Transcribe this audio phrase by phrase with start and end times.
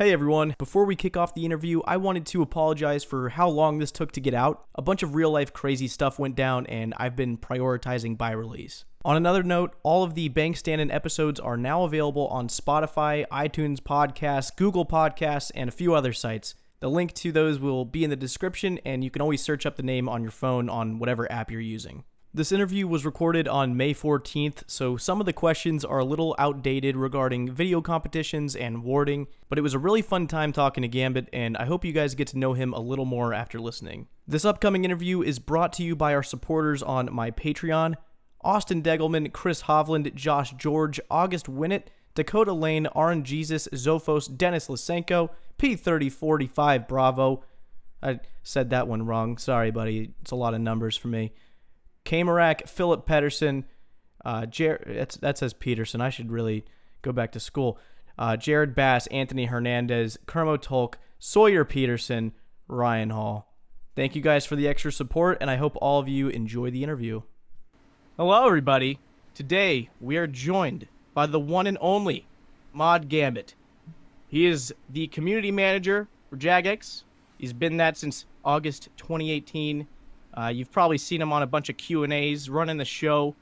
[0.00, 3.76] Hey everyone, before we kick off the interview, I wanted to apologize for how long
[3.76, 4.64] this took to get out.
[4.74, 8.86] A bunch of real life crazy stuff went down, and I've been prioritizing by release.
[9.04, 13.78] On another note, all of the Bank Stand episodes are now available on Spotify, iTunes
[13.78, 16.54] Podcasts, Google Podcasts, and a few other sites.
[16.78, 19.76] The link to those will be in the description, and you can always search up
[19.76, 22.04] the name on your phone on whatever app you're using.
[22.32, 26.36] This interview was recorded on May 14th, so some of the questions are a little
[26.38, 30.88] outdated regarding video competitions and warding, but it was a really fun time talking to
[30.88, 34.06] Gambit, and I hope you guys get to know him a little more after listening.
[34.28, 37.96] This upcoming interview is brought to you by our supporters on my Patreon
[38.42, 45.30] Austin Degelman, Chris Hovland, Josh George, August Winnett, Dakota Lane, Aaron Jesus, Zophos, Dennis Lysenko,
[45.58, 47.42] P3045 Bravo.
[48.00, 49.36] I said that one wrong.
[49.36, 50.12] Sorry, buddy.
[50.22, 51.32] It's a lot of numbers for me.
[52.10, 53.64] Kamarak, Philip Pedersen,
[54.24, 56.00] uh, Jer- that's, that says Peterson.
[56.00, 56.64] I should really
[57.02, 57.78] go back to school.
[58.18, 62.32] Uh, Jared Bass, Anthony Hernandez, Kermo Tolk, Sawyer Peterson,
[62.66, 63.54] Ryan Hall.
[63.94, 66.82] Thank you guys for the extra support, and I hope all of you enjoy the
[66.82, 67.22] interview.
[68.16, 68.98] Hello, everybody.
[69.32, 72.26] Today we are joined by the one and only
[72.72, 73.54] Mod Gambit.
[74.26, 77.04] He is the community manager for Jagex.
[77.38, 79.86] He's been that since August 2018.
[80.34, 83.34] Uh, you've probably seen him on a bunch of Q and A's, running the show.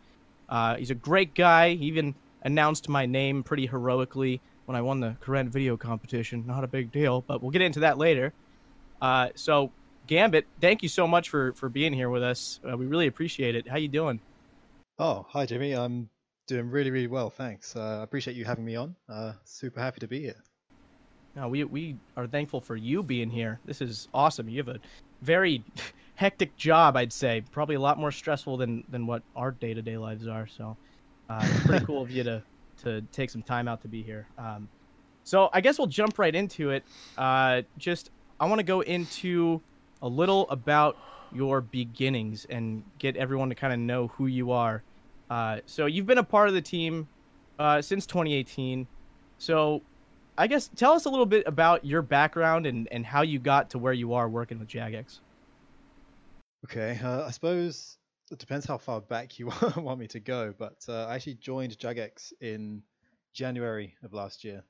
[0.49, 1.75] Uh, he's a great guy.
[1.75, 6.45] He even announced my name pretty heroically when I won the current video competition.
[6.47, 8.33] Not a big deal, but we'll get into that later.
[9.01, 9.71] Uh, so,
[10.07, 12.61] Gambit, thank you so much for for being here with us.
[12.69, 13.69] Uh, we really appreciate it.
[13.69, 14.21] How you doing?
[14.99, 15.73] Oh, hi Jimmy.
[15.73, 16.09] I'm
[16.47, 17.31] doing really, really well.
[17.31, 17.77] Thanks.
[17.77, 18.97] Uh, I appreciate you having me on.
[19.09, 20.43] Uh, super happy to be here.
[21.37, 23.61] No, we we are thankful for you being here.
[23.65, 24.49] This is awesome.
[24.49, 24.81] You have a
[25.23, 25.63] very
[26.19, 27.45] hectic job, I'd say.
[27.53, 30.49] Probably a lot more stressful than than what our day to day lives are.
[30.49, 30.77] So
[31.31, 32.43] uh, it's pretty cool of you to
[32.83, 34.27] to take some time out to be here.
[34.37, 34.69] Um,
[35.23, 36.85] so I guess we'll jump right into it.
[37.17, 39.61] Uh, just I want to go into
[40.03, 40.97] a little about
[41.33, 44.83] your beginnings and get everyone to kind of know who you are.
[45.31, 47.07] Uh, so you've been a part of the team
[47.61, 48.89] uh, since 2018.
[49.39, 49.83] So
[50.37, 53.71] I guess tell us a little bit about your background and, and how you got
[53.71, 55.21] to where you are working with Jagex.
[56.65, 57.99] Okay, uh, I suppose
[58.31, 59.47] it depends how far back you
[59.77, 62.83] want me to go, but uh, I actually joined Jagex in
[63.33, 64.65] January of last year.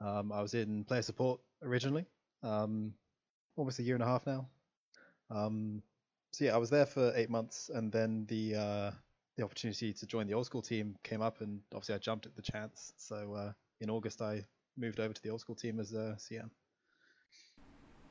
[0.00, 2.06] Um, I was in player support originally,
[2.42, 2.92] um,
[3.56, 4.46] almost a year and a half now.
[5.30, 5.82] Um,
[6.32, 8.90] so yeah, I was there for eight months, and then the uh,
[9.36, 12.36] the opportunity to join the old school team came up, and obviously I jumped at
[12.36, 12.92] the chance.
[12.98, 14.44] So uh, in August, I
[14.76, 16.50] moved over to the old school team as a CM.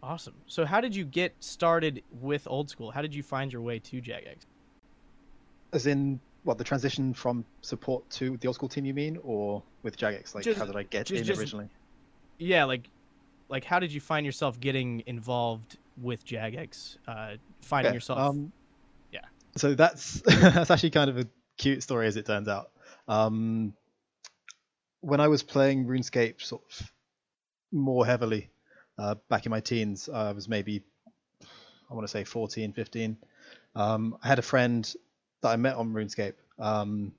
[0.04, 0.34] Awesome.
[0.48, 2.92] So how did you get started with old school?
[2.92, 4.38] How did you find your way to Jagex?
[5.74, 9.62] As in what the transition from support to the old school team you mean or
[9.84, 10.34] with Jagex?
[10.34, 11.70] Like Just- how did I get just- in just- originally?
[12.40, 12.90] Yeah, like
[13.50, 16.98] like how did you find yourself getting involved with Jagex?
[17.08, 18.52] Uh, finding Okay, yourself Um,
[19.12, 19.20] Yeah.
[19.58, 22.72] So that's that's actually kind of a cute story as it turns out.
[23.08, 23.74] Um,
[25.02, 26.92] when I was playing RuneScape sort of
[27.72, 28.50] more heavily
[29.02, 30.84] uh, back in my teens, I was maybe
[31.90, 33.18] I want to say 14, 15.
[33.76, 34.94] Um, I had a friend
[35.42, 37.14] that I met on RuneScape, um,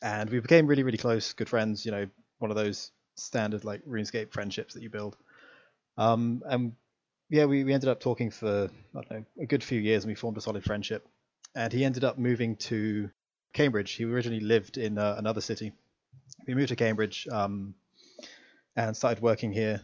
[0.00, 1.84] and we became really, really close, good friends.
[1.84, 2.06] You know,
[2.38, 5.16] one of those standard like RuneScape friendships that you build.
[5.98, 6.72] Um, and
[7.30, 10.10] yeah, we, we ended up talking for I don't know a good few years, and
[10.10, 11.08] we formed a solid friendship.
[11.56, 13.10] And he ended up moving to
[13.54, 13.92] Cambridge.
[13.92, 15.72] He originally lived in uh, another city.
[16.46, 17.74] We moved to Cambridge um,
[18.76, 19.80] and started working here,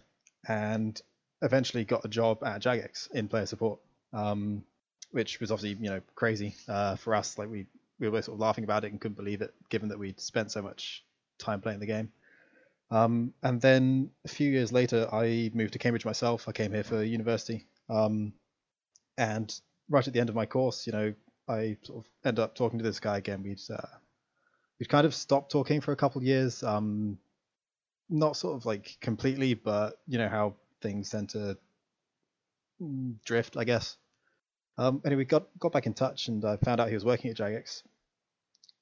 [0.48, 1.00] and
[1.42, 3.80] eventually got a job at Jagex in player support,
[4.12, 4.62] um,
[5.10, 7.38] which was obviously you know crazy uh, for us.
[7.38, 7.66] Like we
[7.98, 10.50] we were sort of laughing about it and couldn't believe it, given that we'd spent
[10.50, 11.04] so much
[11.38, 12.10] time playing the game.
[12.90, 16.46] Um, and then a few years later, I moved to Cambridge myself.
[16.46, 17.66] I came here for university.
[17.88, 18.34] Um,
[19.16, 19.54] and
[19.88, 21.14] right at the end of my course, you know,
[21.48, 23.42] I sort of ended up talking to this guy again.
[23.42, 23.86] We'd uh,
[24.78, 26.62] we'd kind of stopped talking for a couple of years.
[26.62, 27.18] Um,
[28.08, 31.56] not sort of like completely, but you know how things tend to
[33.24, 33.96] drift, I guess.
[34.78, 37.36] Um, anyway, got got back in touch, and I found out he was working at
[37.36, 37.82] Jagex.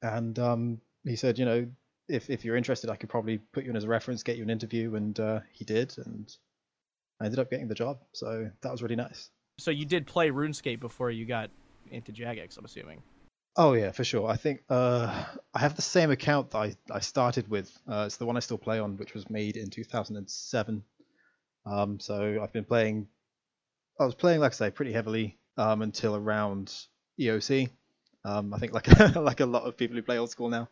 [0.03, 1.67] And um, he said, you know,
[2.09, 4.43] if if you're interested, I could probably put you in as a reference, get you
[4.43, 6.35] an interview, and uh, he did, and
[7.21, 7.99] I ended up getting the job.
[8.13, 9.31] So that was really nice.
[9.59, 11.51] So you did play RuneScape before you got
[11.91, 13.03] into Jagex, I'm assuming.
[13.57, 14.29] Oh yeah, for sure.
[14.29, 15.25] I think uh,
[15.55, 17.77] I have the same account that I, I started with.
[17.89, 20.85] Uh, it's the one I still play on, which was made in 2007.
[21.67, 23.09] Um, so I've been playing.
[24.01, 26.75] I was playing, like I say, pretty heavily um, until around
[27.19, 27.71] EOC.
[28.25, 30.69] Um, I think like like a lot of people who play old school now.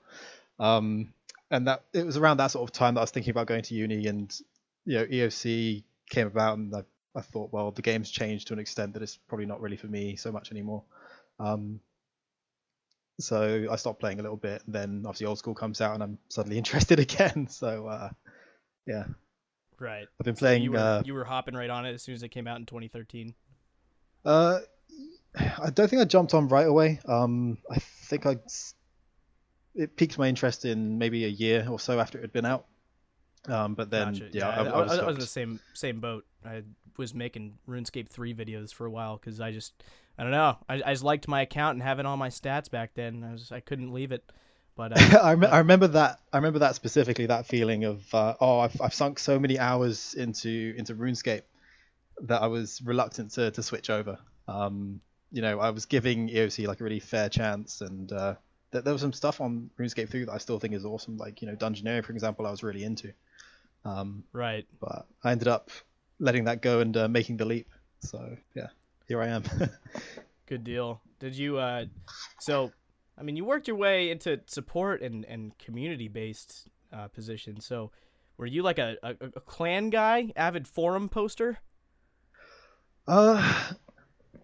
[0.61, 1.15] Um,
[1.51, 3.63] and that it was around that sort of time that I was thinking about going
[3.63, 4.37] to uni and
[4.87, 6.85] you know EOC came about, and I,
[7.17, 9.89] I thought, well, the game's changed to an extent that it's probably not really for
[9.89, 10.85] me so much anymore.
[11.41, 11.81] Um,
[13.21, 14.63] so I stopped playing a little bit.
[14.67, 17.47] And then obviously old school comes out, and I'm suddenly interested again.
[17.49, 18.11] So uh,
[18.87, 19.05] yeah,
[19.79, 20.07] Right.
[20.21, 20.63] I've been So playing.
[20.63, 22.59] you were uh, you were hopping right on it as soon as it came out
[22.59, 23.35] in 2013.
[24.25, 24.59] Uh,
[25.37, 27.01] I don't think I jumped on right away.
[27.07, 28.39] Um, I think I
[29.75, 32.67] it piqued my interest in maybe a year or so after it had been out.
[33.47, 34.29] Um, but then Gotcha.
[34.33, 36.25] yeah, I, I, I was, I was in the same same boat.
[36.45, 36.63] I
[36.97, 39.85] was making RuneScape three videos for a while because I just
[40.19, 40.57] I don't know.
[40.69, 43.25] I, I just liked my account and having all my stats back then.
[43.25, 44.25] I was I couldn't leave it.
[44.79, 46.21] But uh, I, rem- I remember that.
[46.33, 47.27] I remember that specifically.
[47.27, 51.43] That feeling of uh, oh, I've, I've sunk so many hours into into RuneScape
[52.23, 54.19] that I was reluctant to, to switch over.
[54.47, 55.01] Um,
[55.31, 58.35] you know, I was giving EOC like a really fair chance, and uh,
[58.73, 61.17] th- there was some stuff on RuneScape 3 that I still think is awesome.
[61.17, 63.13] Like you know, Dungeoneering, for example, I was really into.
[63.85, 64.67] Um, right.
[64.81, 65.71] but I ended up
[66.19, 67.69] letting that go and uh, making the leap.
[68.01, 68.69] So yeah,
[69.09, 69.43] here I am.
[70.47, 71.01] Good deal.
[71.19, 71.87] Did you uh
[72.41, 72.71] so
[73.19, 77.67] I mean you worked your way into support and, and community based uh, positions.
[77.67, 77.91] So
[78.37, 81.59] were you like a, a, a clan guy, avid forum poster?
[83.07, 83.71] Uh,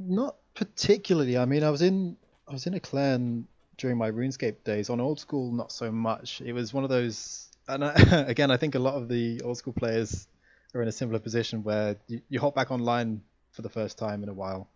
[0.00, 1.38] not particularly.
[1.38, 2.17] I mean, I was in
[2.49, 3.46] I was in a clan
[3.78, 4.90] during my RuneScape days.
[4.90, 6.40] On old school, not so much.
[6.44, 7.49] It was one of those.
[7.69, 7.93] And I,
[8.28, 10.26] again, I think a lot of the old school players
[10.75, 13.22] are in a similar position where you, you hop back online
[13.54, 14.68] for the first time in a while,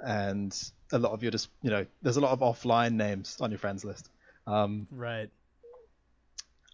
[0.00, 0.56] and
[0.92, 3.58] a lot of your just you know there's a lot of offline names on your
[3.58, 4.10] friends list.
[4.46, 5.30] Um, Right.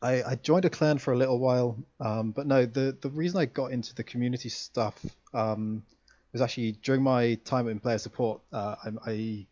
[0.02, 3.41] I, I joined a clan for a little while, um, but no, the the reason
[3.41, 4.99] I got into the community stuff
[5.32, 5.82] um,
[6.32, 8.40] was actually during my time in player support.
[8.52, 9.47] Uh, I, I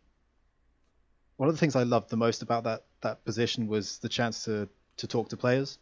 [1.37, 4.45] one of the things I loved the most about that that position was the chance
[4.45, 5.79] to to talk to players.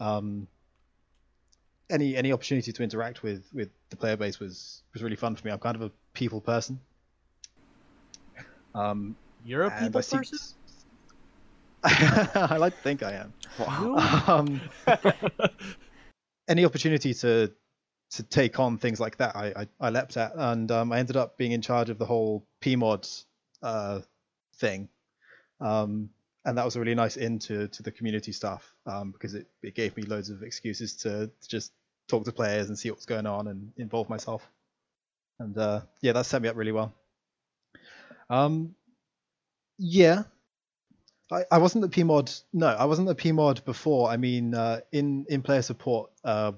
[0.00, 0.48] Um,
[1.90, 5.46] any any opportunity to interact with with the player base was was really fun for
[5.46, 5.52] me.
[5.52, 6.80] I'm kind of a people person.
[8.74, 10.38] Um, You're a people I see- person?
[11.84, 13.32] I like to think I am.
[14.26, 14.60] um,
[16.48, 17.52] any opportunity to
[18.10, 21.16] to take on things like that, I I, I leapt at, and um, I ended
[21.16, 23.24] up being in charge of the whole PMod
[23.62, 24.00] uh,
[24.56, 24.88] thing,
[25.60, 26.10] um,
[26.44, 29.74] and that was a really nice into to the community stuff um, because it, it
[29.74, 31.72] gave me loads of excuses to, to just
[32.08, 34.48] talk to players and see what's going on and involve myself,
[35.38, 36.92] and uh, yeah, that set me up really well.
[38.30, 38.74] Um,
[39.78, 40.24] yeah,
[41.30, 42.42] I, I wasn't the PMod.
[42.52, 44.10] No, I wasn't the PMod before.
[44.10, 46.52] I mean, uh, in in player support, uh,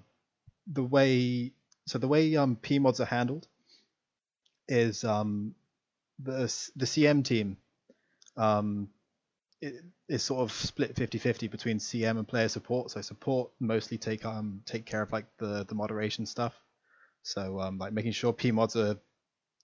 [0.67, 1.53] the way
[1.87, 3.47] so the way um, PMods are handled
[4.69, 5.55] is um,
[6.23, 6.43] the
[6.77, 7.57] the CM team
[8.37, 8.89] um,
[9.65, 9.73] i-
[10.09, 12.91] is sort of split 50-50 between CM and player support.
[12.91, 16.55] So support mostly take um take care of like the the moderation stuff.
[17.23, 18.99] So um, like making sure PMods are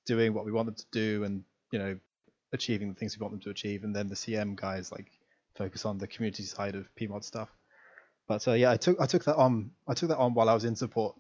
[0.07, 1.99] doing what we want them to do and you know
[2.53, 5.07] achieving the things we want them to achieve, and then the CM guys like
[5.57, 7.49] focus on the community side of PMod stuff.
[8.29, 10.55] But uh, yeah, I took I took that on I took that on while I
[10.55, 11.17] was in support,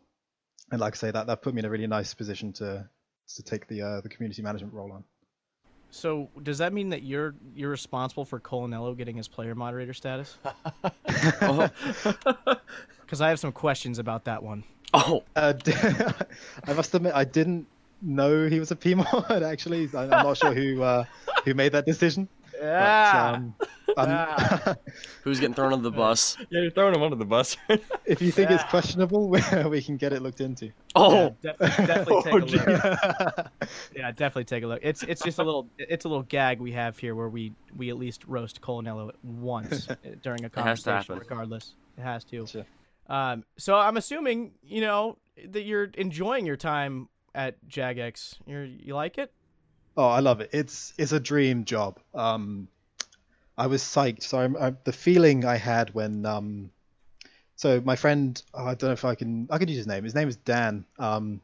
[0.70, 2.88] and like I say, that that put me in a really nice position to
[3.36, 5.04] to take the uh, the community management role on.
[5.96, 10.36] So does that mean that you're you're responsible for Colonello getting his player moderator status?
[11.42, 11.68] Oh,
[13.00, 14.64] Because I have some questions about that one.
[14.94, 15.52] oh, Uh,
[16.66, 17.66] I must admit, I didn't
[18.02, 19.42] know he was a PMod.
[19.42, 21.04] Actually, I- I'm not sure who uh,
[21.44, 22.28] who made that decision.
[22.60, 23.54] But, um,
[23.96, 24.76] I'm-
[25.22, 26.36] who's getting thrown under the bus?
[26.50, 27.56] Yeah, you're throwing him under the bus.
[28.06, 30.70] if you think it's questionable, we can get it looked into.
[30.94, 33.46] Oh, Yeah, def- definitely take Oh, a look.
[33.94, 34.80] Yeah, definitely take a look.
[34.82, 37.90] It's it's just a little it's a little gag we have here where we we
[37.90, 39.88] at least roast Colonello once
[40.22, 41.18] during a has to conversation, happen.
[41.18, 41.74] regardless.
[41.98, 42.46] It has to.
[42.46, 42.66] Sure.
[43.08, 45.16] Um, so I'm assuming you know
[45.50, 48.36] that you're enjoying your time at Jagex.
[48.46, 49.32] You you like it?
[49.96, 50.50] Oh, I love it.
[50.52, 51.98] It's it's a dream job.
[52.14, 52.68] Um,
[53.58, 54.22] I was psyched.
[54.22, 56.70] So I'm, I, the feeling I had when um,
[57.56, 60.04] so my friend, oh, I don't know if I can I could use his name.
[60.04, 60.84] His name is Dan.
[60.98, 61.40] Um,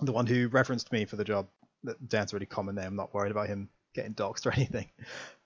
[0.00, 1.48] the one who referenced me for the job.
[2.06, 2.86] Dan's a really common name.
[2.86, 4.88] I'm not worried about him getting doxxed or anything.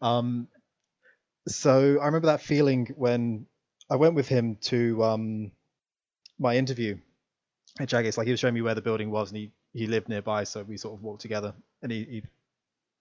[0.01, 0.49] Um,
[1.49, 3.47] so I remember that feeling when
[3.91, 5.53] I went with him to um,
[6.39, 6.99] my interview
[7.81, 8.17] at Jagex.
[8.17, 10.63] Like he was showing me where the building was, and he he lived nearby, so
[10.63, 12.23] we sort of walked together, and he, he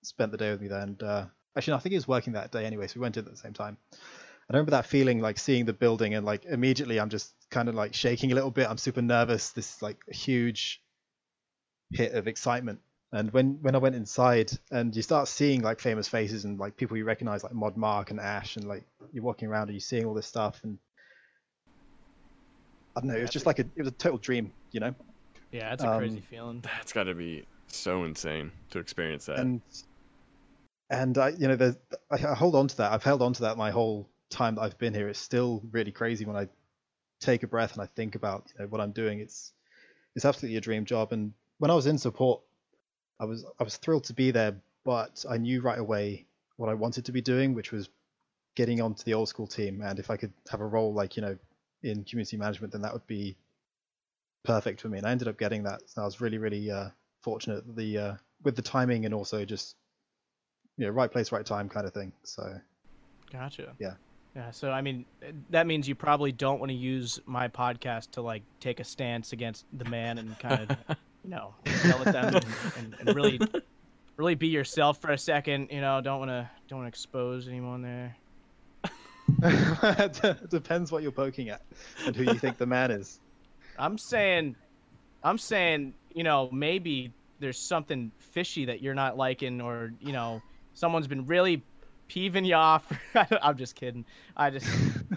[0.04, 0.80] spent the day with me there.
[0.80, 3.18] And uh, actually, no, I think he was working that day anyway, so we went
[3.18, 3.78] in at the same time.
[3.94, 7.76] I remember that feeling, like seeing the building, and like immediately I'm just kind of
[7.76, 8.70] like shaking a little bit.
[8.70, 9.52] I'm super nervous.
[9.52, 10.82] This like huge
[11.92, 12.80] hit of excitement.
[13.14, 16.76] And when when I went inside, and you start seeing like famous faces and like
[16.78, 19.80] people you recognize, like Mod Mark and Ash, and like you're walking around and you're
[19.80, 20.78] seeing all this stuff, and
[22.96, 23.16] I don't know.
[23.18, 24.94] It was just like a it was a total dream, you know.
[25.52, 26.62] Yeah, that's a Um, crazy feeling.
[26.62, 29.40] That's got to be so insane to experience that.
[29.40, 29.62] and
[30.92, 31.74] and I, you know,
[32.12, 32.92] I, I hold on to that.
[32.92, 35.08] I've held on to that my whole time that I've been here.
[35.08, 36.50] It's still really crazy when I
[37.22, 39.20] take a breath and I think about you know what I'm doing.
[39.20, 39.54] It's
[40.16, 41.14] it's absolutely a dream job.
[41.14, 42.42] And when I was in support,
[43.22, 46.26] I was I was thrilled to be there, but I knew right away
[46.58, 47.90] what I wanted to be doing, which was
[48.56, 49.82] getting onto the old school team.
[49.82, 51.38] And if I could have a role like you know
[51.84, 53.38] in community management, then that would be
[54.44, 54.98] perfect for me.
[54.98, 55.84] And I ended up getting that.
[55.86, 56.90] So I was really really uh,
[57.22, 59.78] fortunate the uh, with the timing and also just
[60.82, 62.12] you know right place right time kind of thing.
[62.24, 62.60] So
[63.32, 63.76] Gotcha.
[63.78, 63.94] Yeah.
[64.36, 64.50] Yeah.
[64.50, 65.06] So I mean,
[65.52, 69.32] that means you probably don't want to use my podcast to like take a stance
[69.32, 71.54] against the man and kind of, you know,
[71.86, 72.46] yell at them and,
[72.78, 73.40] and, and really,
[74.18, 75.68] really be yourself for a second.
[75.70, 78.18] You know, don't want to don't want to expose anyone there.
[80.50, 81.62] depends what you're poking at
[82.08, 83.20] and who you think the man is.
[83.78, 84.56] I'm saying,
[85.24, 90.42] I'm saying, you know, maybe there's something fishy that you're not liking, or you know,
[90.74, 91.64] someone's been really
[92.08, 92.92] peeving you off.
[93.42, 94.06] I'm just kidding.
[94.36, 94.68] I just,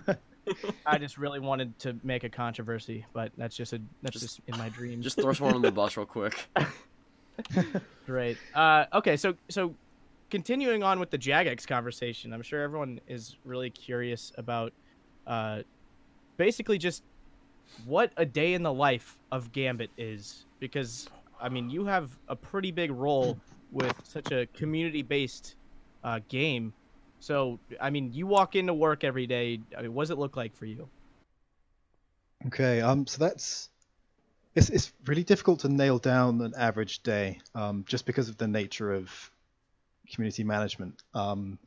[0.87, 4.41] I just really wanted to make a controversy, but that's just a that's just, Just-
[4.49, 5.05] in my dreams.
[5.05, 6.49] Just throw someone on the bus real quick.
[8.07, 8.39] Great.
[8.55, 9.75] Uh, okay, so so
[10.31, 14.73] continuing on with the Jagex conversation, I'm sure everyone is really curious about
[15.27, 15.63] uh,
[16.37, 17.03] basically just
[17.87, 21.09] what a day in the life of Gambit is, because
[21.41, 23.39] I mean you have a pretty big role
[23.75, 25.57] with such a community-based
[26.03, 26.73] uh, game.
[27.21, 29.61] So I mean, you walk into work every day.
[29.77, 30.89] I mean, what does it look like for you?
[32.47, 33.71] Okay, um, so that's
[34.55, 38.47] it's it's really difficult to nail down an average day, um, just because of the
[38.47, 39.31] nature of
[40.13, 41.03] community management.
[41.15, 41.59] Um,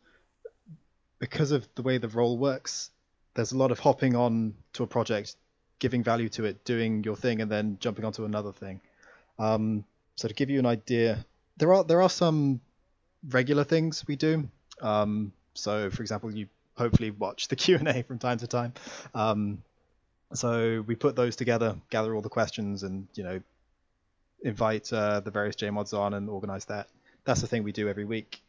[1.19, 2.91] because of the way the role works,
[3.33, 5.35] there's a lot of hopping on to a project,
[5.79, 8.79] giving value to it, doing your thing, and then jumping onto another thing.
[9.39, 9.83] Um,
[10.15, 11.25] so to give you an idea,
[11.57, 12.61] there are there are some
[13.29, 14.47] regular things we do.
[14.81, 18.73] Um, so for example, you hopefully watch the Q and A from time to time.
[19.13, 19.63] Um,
[20.33, 23.41] so we put those together, gather all the questions, and you know,
[24.43, 26.87] invite uh, the various JMods on and organize that.
[27.25, 28.41] That's the thing we do every week.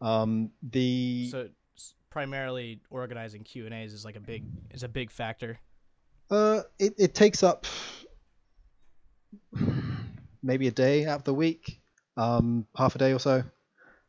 [0.00, 1.48] Um, the So
[2.10, 5.58] primarily organizing Q and A's is like a big is a big factor.
[6.30, 7.66] Uh, it, it takes up
[10.42, 11.79] maybe a day out of the week,
[12.16, 13.42] um, half a day or so.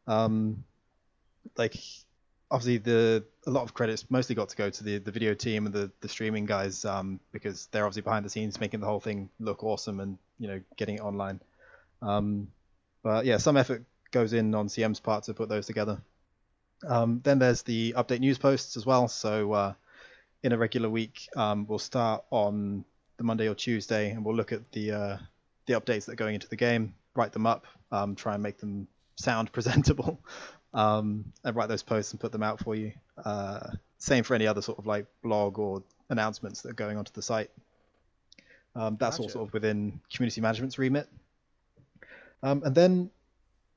[0.07, 0.63] Um,
[1.57, 1.75] like
[2.49, 5.65] obviously the a lot of credits mostly got to go to the the video team
[5.65, 8.99] and the the streaming guys um, because they're obviously behind the scenes making the whole
[8.99, 11.39] thing look awesome and you know getting it online.
[12.01, 12.47] Um,
[13.03, 16.01] but yeah, some effort goes in on CM's part to put those together.
[16.87, 19.07] Um, then there's the update news posts as well.
[19.07, 19.73] So uh,
[20.43, 22.83] in a regular week, um, we'll start on
[23.17, 25.17] the Monday or Tuesday, and we'll look at the uh,
[25.67, 28.57] the updates that are going into the game, write them up, um, try and make
[28.59, 30.19] them sound presentable,
[30.73, 32.91] um, and write those posts and put them out for you.
[33.23, 37.11] Uh, same for any other sort of like blog or announcements that are going onto
[37.13, 37.51] the site.
[38.75, 41.07] Um, that's all sort of within community management's remit.
[42.41, 43.11] Um, and then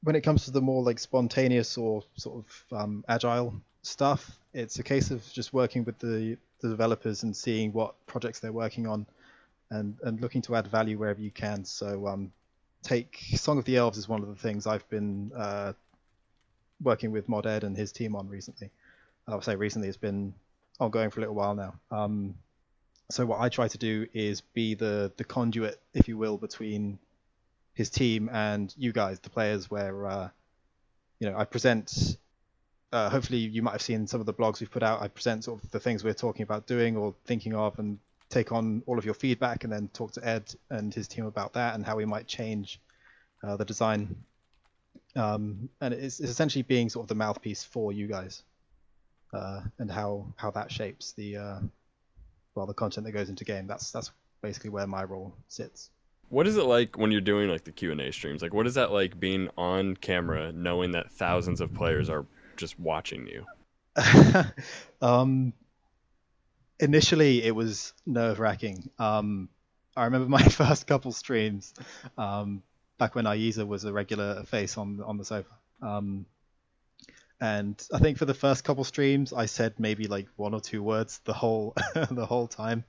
[0.02, 4.78] when it comes to the more like spontaneous or sort of um, agile stuff, it's
[4.78, 8.86] a case of just working with the, the developers and seeing what projects they're working
[8.86, 9.06] on
[9.70, 11.64] and, and looking to add value wherever you can.
[11.64, 12.32] So um,
[12.84, 15.72] take Song of the Elves is one of the things I've been uh,
[16.82, 18.70] working with Mod Ed and his team on recently.
[19.26, 20.34] I would say recently it's been
[20.78, 21.74] ongoing for a little while now.
[21.90, 22.34] Um,
[23.10, 26.98] so what I try to do is be the the conduit, if you will, between
[27.72, 30.28] his team and you guys, the players, where uh,
[31.18, 32.16] you know I present.
[32.92, 35.02] Uh, hopefully, you might have seen some of the blogs we've put out.
[35.02, 37.98] I present sort of the things we're talking about doing or thinking of, and
[38.30, 41.52] take on all of your feedback, and then talk to Ed and his team about
[41.54, 42.80] that and how we might change
[43.42, 44.16] uh, the design.
[45.16, 48.42] Um, and it's, it's essentially being sort of the mouthpiece for you guys,
[49.32, 51.60] uh, and how how that shapes the uh,
[52.54, 53.66] well the content that goes into game.
[53.66, 54.10] That's that's
[54.42, 55.90] basically where my role sits.
[56.30, 58.42] What is it like when you're doing like the Q and A streams?
[58.42, 62.26] Like, what is that like being on camera, knowing that thousands of players are
[62.56, 63.44] just watching you?
[65.02, 65.52] um,
[66.78, 68.90] initially, it was nerve wracking.
[68.98, 69.48] Um,
[69.96, 71.74] I remember my first couple streams
[72.18, 72.62] um,
[72.98, 75.50] back when Ayiza was a regular face on on the sofa.
[75.82, 76.26] Um,
[77.40, 80.82] and I think for the first couple streams, I said maybe like one or two
[80.82, 81.74] words the whole
[82.10, 82.84] the whole time,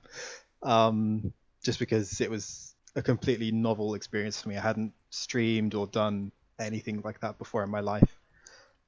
[0.62, 4.56] um, just because it was a completely novel experience for me.
[4.56, 8.18] I hadn't streamed or done anything like that before in my life.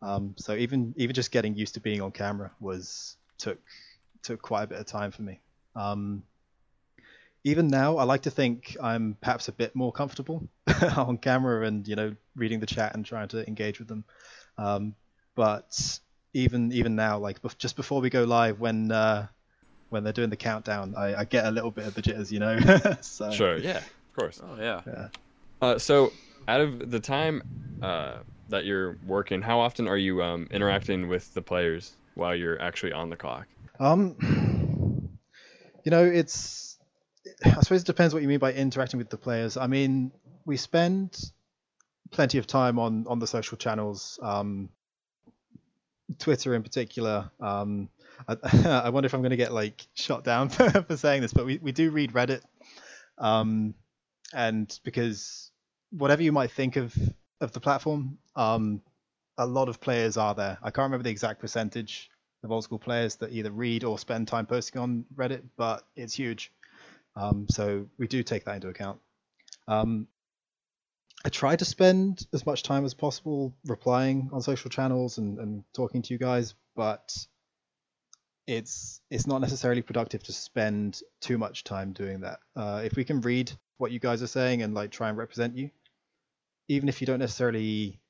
[0.00, 3.58] Um, so even even just getting used to being on camera was took
[4.22, 5.40] took quite a bit of time for me.
[5.76, 6.22] Um,
[7.44, 10.48] even now, I like to think I'm perhaps a bit more comfortable
[10.96, 14.04] on camera and you know reading the chat and trying to engage with them.
[14.56, 14.94] Um,
[15.34, 16.00] but
[16.34, 19.28] even even now, like bef- just before we go live, when uh,
[19.90, 22.40] when they're doing the countdown, I, I get a little bit of the jitters, you
[22.40, 22.58] know.
[23.00, 24.40] so, Sure, yeah, of course.
[24.42, 24.82] Oh yeah.
[24.86, 25.08] Yeah.
[25.60, 26.12] Uh, so,
[26.46, 27.42] out of the time
[27.82, 32.60] uh, that you're working, how often are you um, interacting with the players while you're
[32.60, 33.48] actually on the clock?
[33.78, 34.16] Um,
[35.84, 36.78] you know, it's.
[37.44, 39.56] I suppose it depends what you mean by interacting with the players.
[39.56, 40.12] I mean,
[40.44, 41.18] we spend
[42.10, 44.70] plenty of time on on the social channels, um,
[46.18, 47.30] Twitter in particular.
[47.40, 47.90] Um,
[48.26, 48.36] I,
[48.84, 51.46] I wonder if I'm going to get like shot down for, for saying this, but
[51.46, 52.42] we, we do read Reddit,
[53.18, 53.74] um,
[54.32, 55.50] and because
[55.90, 56.94] whatever you might think of
[57.40, 58.80] of the platform, um,
[59.36, 60.58] a lot of players are there.
[60.62, 62.10] I can't remember the exact percentage
[62.44, 66.14] of old school players that either read or spend time posting on Reddit, but it's
[66.14, 66.52] huge.
[67.16, 69.00] Um, so we do take that into account.
[69.66, 70.06] Um,
[71.24, 75.64] I try to spend as much time as possible replying on social channels and, and
[75.74, 77.12] talking to you guys, but
[78.46, 82.38] it's it's not necessarily productive to spend too much time doing that.
[82.54, 85.56] Uh, if we can read what you guys are saying and like try and represent
[85.56, 85.70] you,
[86.68, 88.00] even if you don't necessarily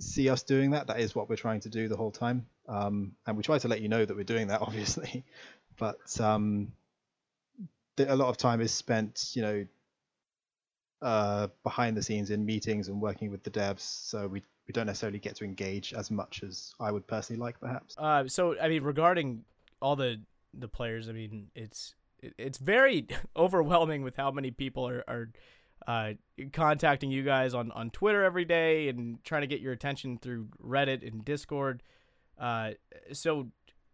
[0.00, 2.46] see us doing that, that is what we're trying to do the whole time.
[2.70, 5.24] Um, and we try to let you know that we're doing that, obviously.
[5.76, 6.72] But um,
[7.98, 9.66] a lot of time is spent, you know,
[11.02, 13.80] uh, behind the scenes in meetings and working with the devs.
[13.80, 17.58] So we we don't necessarily get to engage as much as I would personally like,
[17.58, 17.96] perhaps.
[17.98, 19.44] Uh, so I mean, regarding
[19.82, 20.20] all the
[20.54, 25.28] the players, I mean, it's it's very overwhelming with how many people are are
[25.86, 26.12] uh,
[26.52, 30.48] contacting you guys on on Twitter every day and trying to get your attention through
[30.62, 31.82] Reddit and Discord.
[32.40, 32.70] Uh,
[33.12, 33.48] so,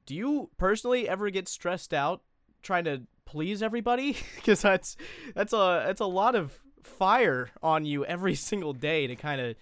[0.07, 2.23] do you personally ever get stressed out
[2.63, 4.17] trying to please everybody?
[4.37, 4.97] Because that's
[5.35, 6.53] that's a that's a lot of
[6.85, 9.57] fire on you every single day to kind of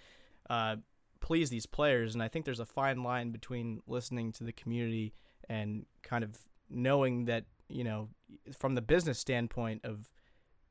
[0.49, 0.75] uh,
[1.19, 2.13] please these players.
[2.13, 5.13] And I think there's a fine line between listening to the community
[5.49, 6.37] and kind of
[6.69, 8.09] knowing that you know
[8.57, 10.11] from the business standpoint of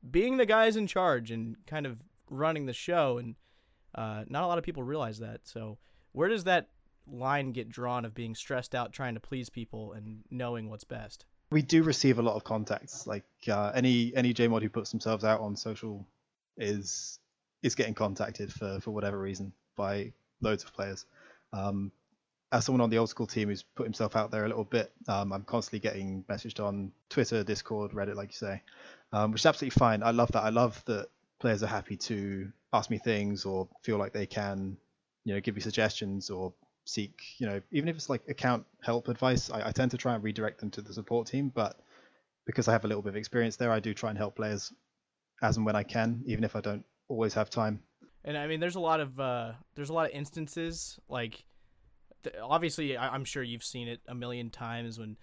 [0.09, 3.35] being the guys in charge and kind of running the show and
[3.95, 5.77] uh, not a lot of people realize that so
[6.11, 6.69] where does that
[7.07, 11.25] line get drawn of being stressed out trying to please people and knowing what's best
[11.51, 13.07] we do receive a lot of contacts.
[13.07, 16.05] Like uh, any any JMod who puts themselves out on social
[16.57, 17.19] is
[17.61, 21.05] is getting contacted for for whatever reason by loads of players.
[21.53, 21.91] Um,
[22.51, 24.91] as someone on the old school team who's put himself out there a little bit,
[25.07, 28.61] um, I'm constantly getting messaged on Twitter, Discord, Reddit, like you say,
[29.11, 30.03] um, which is absolutely fine.
[30.03, 30.43] I love that.
[30.43, 31.07] I love that
[31.39, 34.77] players are happy to ask me things or feel like they can,
[35.25, 36.53] you know, give me suggestions or
[36.85, 40.15] seek, you know, even if it's like account help advice, I, I tend to try
[40.15, 41.51] and redirect them to the support team.
[41.53, 41.79] But
[42.45, 44.71] because I have a little bit of experience there, I do try and help players
[45.41, 47.79] as and when I can, even if I don't always have time.
[48.23, 51.45] and i mean there's a lot of uh, there's a lot of instances like
[52.23, 55.17] th- obviously I- i'm sure you've seen it a million times when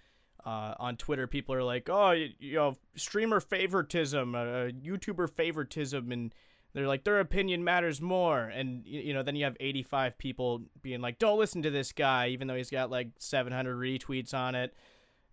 [0.45, 6.09] uh, on twitter people are like oh you, you know streamer favoritism uh, youtuber favoritism
[6.13, 6.33] and
[6.73, 11.01] they're like their opinion matters more and you know then you have 85 people being
[11.01, 14.73] like don't listen to this guy even though he's got like 700 retweets on it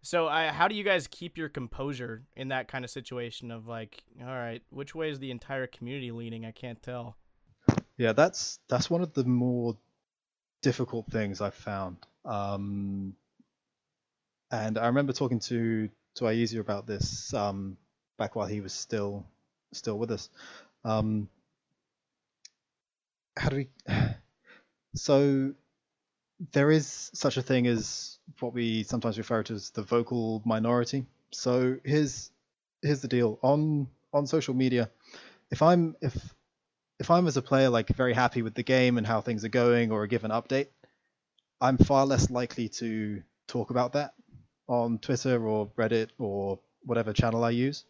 [0.03, 3.67] so I, how do you guys keep your composure in that kind of situation of
[3.67, 7.17] like all right which way is the entire community leaning i can't tell
[8.01, 9.77] Yeah, that's that's one of the more
[10.63, 11.99] difficult things I've found.
[12.25, 13.15] Um,
[14.51, 17.77] and I remember talking to to Ayiza about this um,
[18.17, 19.27] back while he was still
[19.75, 20.31] still with us.
[20.85, 21.29] Um,
[23.37, 23.69] how do we?
[24.93, 25.55] So
[26.53, 31.07] there is such a thing as what we sometimes refer to as the vocal minority.
[31.31, 32.33] So here's
[32.83, 34.91] here's the deal on on social media.
[35.51, 36.35] If I'm if
[36.99, 39.49] if I'm as a player like very happy with the game and how things are
[39.49, 40.69] going or a given update,
[41.61, 44.15] I'm far less likely to talk about that
[44.69, 47.85] on Twitter or Reddit or whatever channel I use.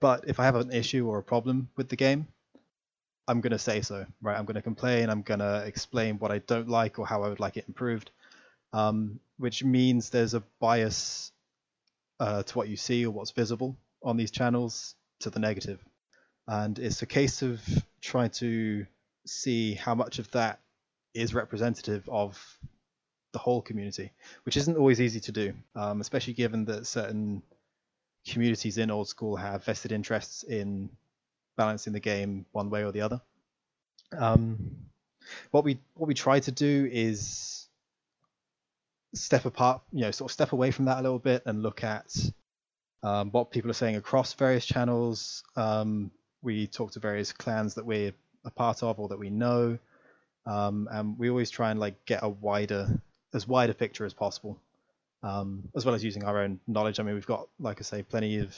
[0.00, 2.28] But if I have an issue or a problem with the game,
[3.26, 4.38] I'm going to say so, right?
[4.38, 7.28] I'm going to complain, I'm going to explain what I don't like or how I
[7.28, 8.10] would like it improved,
[8.72, 11.32] um, which means there's a bias
[12.20, 15.80] uh, to what you see or what's visible on these channels to the negative
[16.48, 17.60] and it's a case of
[18.00, 18.86] trying to
[19.26, 20.60] see how much of that
[21.14, 22.42] is representative of
[23.32, 24.10] the whole community,
[24.44, 27.42] which isn't always easy to do, um, especially given that certain
[28.28, 30.90] communities in old school have vested interests in
[31.56, 33.20] balancing the game one way or the other.
[34.16, 34.76] Um,
[35.50, 37.68] what we what we try to do is
[39.14, 41.82] step apart, you know, sort of step away from that a little bit and look
[41.84, 42.14] at
[43.02, 45.42] um, what people are saying across various channels.
[45.56, 46.10] Um,
[46.42, 48.12] we talk to various clans that we're
[48.44, 49.78] a part of or that we know,
[50.46, 53.00] um, and we always try and like get a wider,
[53.34, 54.60] as wide a picture as possible,
[55.22, 57.00] um, as well as using our own knowledge.
[57.00, 58.56] I mean, we've got, like I say, plenty of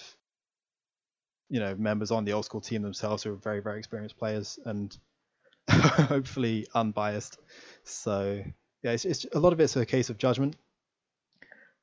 [1.48, 4.58] you know members on the old school team themselves who are very very experienced players
[4.64, 4.96] and
[5.70, 7.38] hopefully unbiased.
[7.84, 8.42] So
[8.82, 10.56] yeah, it's, it's a lot of it's a case of judgment.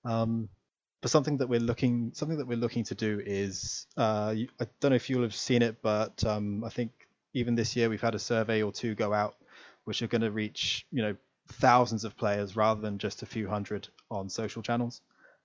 [0.05, 0.49] Um,
[1.01, 4.91] but something that we're looking something that we're looking to do is uh, I don't
[4.91, 6.91] know if you'll have seen it, but um, I think
[7.33, 9.35] even this year we've had a survey or two go out,
[9.83, 11.15] which are going to reach you know
[11.47, 15.01] thousands of players rather than just a few hundred on social channels,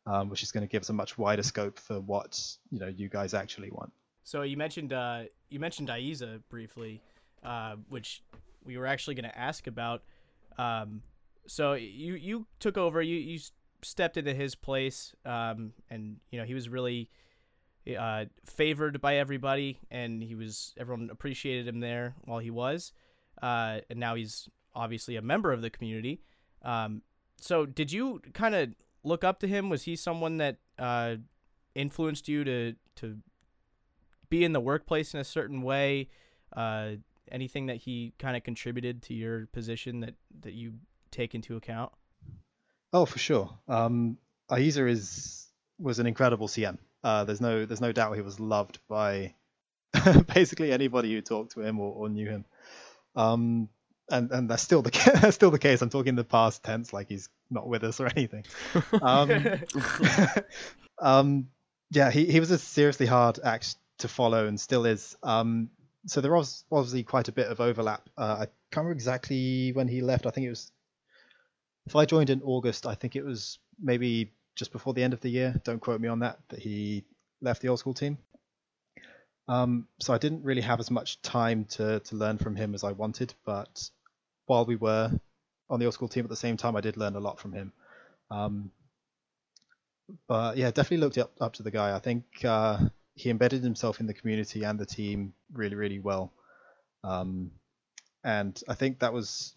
[0.07, 2.89] um, which is going to give us a much wider scope for what you know
[2.89, 3.93] you guys actually want.
[4.25, 7.03] So you mentioned uh, you mentioned Ayiza briefly,
[7.43, 8.23] uh, which
[8.65, 10.03] we were actually going to ask about.
[10.59, 11.03] Um,
[11.47, 13.03] so you you took over.
[13.03, 13.39] You you
[13.83, 17.11] stepped into his place, um, and you know he was really
[17.99, 22.93] uh, favored by everybody, and he was everyone appreciated him there while he was,
[23.43, 26.21] uh, and now he's obviously a member of the community.
[26.63, 27.03] Um,
[27.41, 28.71] so did you kind of
[29.05, 29.69] look up to him?
[29.69, 31.17] Was he someone that uh,
[31.75, 33.19] influenced you to to
[34.29, 36.09] be in the workplace in a certain way?
[36.55, 36.93] Uh,
[37.31, 40.75] anything that he kind of contributed to your position that that you
[41.11, 41.93] take into account?
[42.93, 43.51] Oh, for sure.
[43.69, 44.19] Um,
[44.51, 46.79] Ayiza is was an incredible CM.
[47.03, 49.35] Uh, there's no there's no doubt he was loved by
[50.35, 52.45] basically anybody who talked to him or, or knew him.
[53.17, 53.69] Um,
[54.13, 55.83] and and that's still the that's still the case.
[55.83, 58.45] I'm talking the past tense, like he's not with us or anything.
[59.01, 59.45] Um,
[61.01, 61.49] um,
[61.91, 65.17] yeah, he, he was a seriously hard act to follow and still is.
[65.23, 65.71] Um,
[66.07, 68.09] so there was obviously quite a bit of overlap.
[68.17, 70.27] Uh, I can't remember exactly when he left.
[70.27, 70.71] I think it was
[71.87, 75.21] if I joined in August, I think it was maybe just before the end of
[75.21, 75.61] the year.
[75.65, 76.39] Don't quote me on that.
[76.49, 77.05] That he
[77.41, 78.19] left the old school team.
[79.49, 82.85] Um, so I didn't really have as much time to to learn from him as
[82.85, 83.35] I wanted.
[83.45, 83.91] But
[84.53, 85.11] while we were
[85.71, 87.55] on the old school team at the same time, I did learn a lot from
[87.55, 87.73] him.
[88.31, 88.71] Um,
[90.29, 91.97] but yeah, definitely looked up up to the guy.
[91.97, 92.79] I think uh,
[93.15, 96.35] he embedded himself in the community and the team really, really well.
[97.03, 97.53] Um,
[98.23, 99.55] and I think that was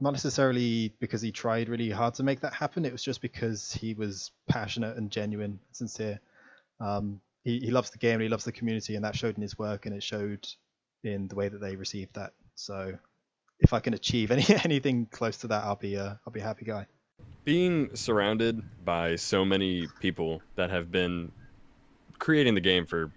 [0.00, 2.86] not necessarily because he tried really hard to make that happen.
[2.86, 6.20] It was just because he was passionate and genuine, and sincere.
[6.80, 9.58] Um, he, he loves the game he loves the community, and that showed in his
[9.58, 10.48] work and it showed
[11.04, 12.32] in the way that they received that.
[12.54, 12.98] So,
[13.60, 16.44] if I can achieve any anything close to that, I'll be a I'll be a
[16.44, 16.86] happy guy.
[17.44, 21.32] Being surrounded by so many people that have been
[22.18, 23.10] creating the game for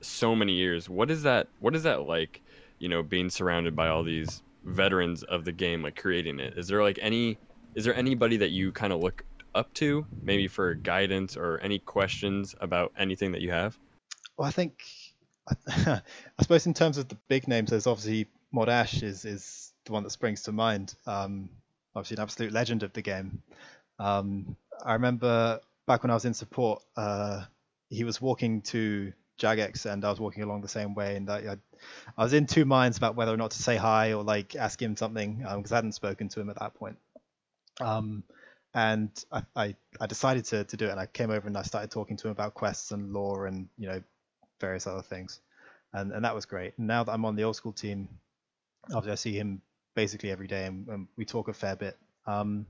[0.00, 1.48] so many years, what is that?
[1.60, 2.42] What is that like?
[2.78, 6.66] You know, being surrounded by all these veterans of the game like creating it is
[6.68, 7.36] there like any
[7.74, 9.22] is there anybody that you kind of look
[9.54, 13.78] up to maybe for guidance or any questions about anything that you have
[14.38, 14.82] well i think
[15.68, 16.00] i
[16.40, 20.02] suppose in terms of the big names there's obviously Mod Ash is is the one
[20.02, 21.48] that springs to mind um
[21.94, 23.42] obviously an absolute legend of the game
[23.98, 27.42] um i remember back when i was in support uh
[27.90, 31.56] he was walking to jagex and i was walking along the same way and I,
[32.16, 34.80] I was in two minds about whether or not to say hi or like ask
[34.80, 36.96] him something because um, I hadn't spoken to him at that point.
[37.80, 38.24] Um,
[38.74, 41.62] and I, I, I, decided to, to do it and I came over and I
[41.62, 44.02] started talking to him about quests and lore and you know
[44.60, 45.40] various other things,
[45.92, 46.78] and and that was great.
[46.78, 48.08] Now that I'm on the old school team,
[48.92, 49.62] obviously I see him
[49.94, 51.96] basically every day and, and we talk a fair bit.
[52.26, 52.66] Um,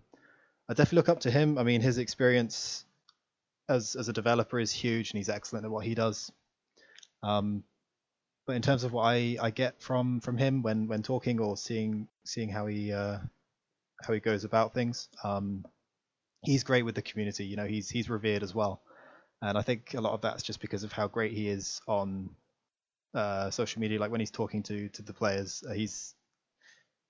[0.68, 1.58] I definitely look up to him.
[1.58, 2.84] I mean, his experience
[3.68, 6.32] as as a developer is huge and he's excellent at what he does.
[7.22, 7.64] Um,
[8.46, 11.56] but in terms of what I, I get from from him when when talking or
[11.56, 13.18] seeing seeing how he uh,
[14.02, 15.64] how he goes about things, um,
[16.42, 17.46] he's great with the community.
[17.46, 18.82] You know, he's he's revered as well,
[19.40, 22.30] and I think a lot of that's just because of how great he is on
[23.14, 23.98] uh, social media.
[23.98, 26.14] Like when he's talking to to the players, uh, he's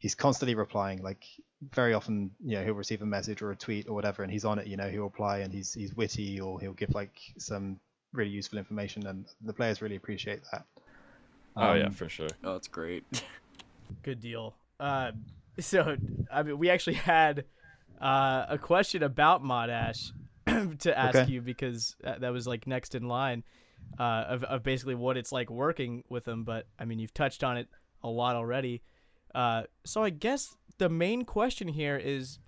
[0.05, 1.03] he's constantly replying.
[1.03, 1.25] Like
[1.73, 4.45] very often, you know, he'll receive a message or a tweet or whatever, and he's
[4.45, 4.67] on it.
[4.67, 7.81] You know, he'll reply and he's he's witty or he'll give like some
[8.13, 10.67] really useful information, and the players really appreciate that.
[11.57, 12.29] Um, oh yeah, um, for sure.
[12.45, 13.03] Oh, it's great.
[14.03, 14.55] Good deal.
[14.79, 15.13] Uh,
[15.59, 15.97] so
[16.31, 17.47] I mean, we actually had
[17.99, 20.13] uh, a question about Mod Ash
[20.81, 21.33] to ask okay.
[21.33, 23.43] you because that was like next in line
[23.99, 26.45] uh, of of basically what it's like working with him.
[26.45, 27.69] But I mean, you've touched on it
[28.03, 28.83] a lot already.
[29.35, 32.39] Uh, so I guess the main question here is: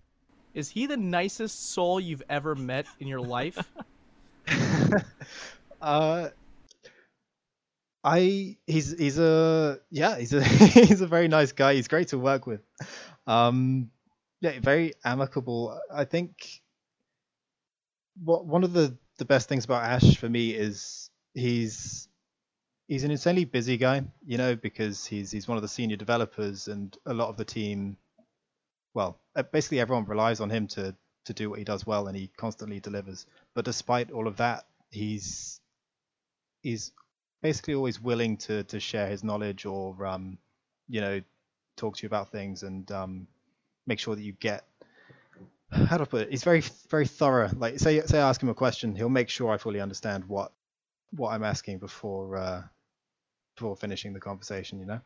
[0.55, 3.59] Is he the nicest soul you've ever met in your life?
[5.83, 6.29] uh
[8.07, 11.75] I he's he's a yeah he's a he's a very nice guy.
[11.75, 12.61] He's great to work with.
[13.27, 13.90] Um,
[14.40, 15.77] yeah, very amicable.
[15.92, 16.62] I think
[18.22, 22.09] what one of the the best things about Ash for me is he's
[22.88, 26.68] he's an insanely busy guy, you know, because he's he's one of the senior developers
[26.68, 27.96] and a lot of the team
[28.96, 30.96] well, uh, basically everyone relies on him to
[31.27, 33.27] to do what he does well and he constantly delivers.
[33.55, 35.61] But despite all of that, he's
[36.62, 36.92] he's
[37.42, 40.38] basically always willing to to share his knowledge or um
[40.88, 41.20] you know
[41.77, 43.27] talk to you about things and um
[43.87, 44.64] make sure that you get
[45.70, 46.31] how I put it?
[46.31, 47.51] He's very very thorough.
[47.55, 50.53] Like say say I ask him a question, he'll make sure I fully understand what
[51.11, 52.62] what I'm asking before uh,
[53.57, 54.79] before finishing the conversation.
[54.79, 55.01] You know,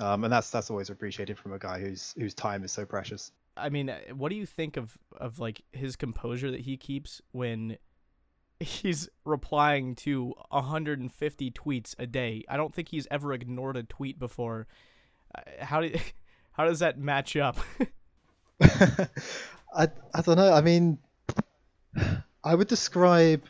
[0.00, 3.32] um, and that's that's always appreciated from a guy whose whose time is so precious.
[3.56, 7.20] I mean, uh, what do you think of of like his composure that he keeps
[7.32, 7.76] when
[8.58, 12.44] he's replying to 150 tweets a day?
[12.48, 14.66] I don't think he's ever ignored a tweet before.
[15.34, 15.94] Uh, how do
[16.52, 17.58] how does that match up?
[18.62, 20.52] I I don't know.
[20.52, 20.98] I mean,
[22.44, 23.42] I would describe.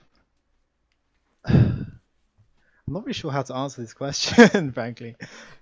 [2.91, 5.15] I'm not really sure how to answer this question, frankly.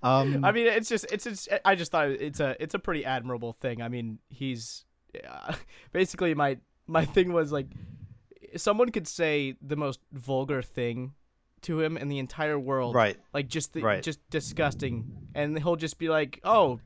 [0.03, 3.05] Um, I mean, it's just it's, it's I just thought it's a it's a pretty
[3.05, 3.83] admirable thing.
[3.83, 4.87] I mean, he's
[5.29, 5.53] uh,
[5.93, 7.67] basically my my thing was like
[8.57, 11.12] someone could say the most vulgar thing
[11.61, 13.19] to him in the entire world, right?
[13.35, 14.03] Like just the, right.
[14.03, 16.81] just disgusting, and he'll just be like, "Oh,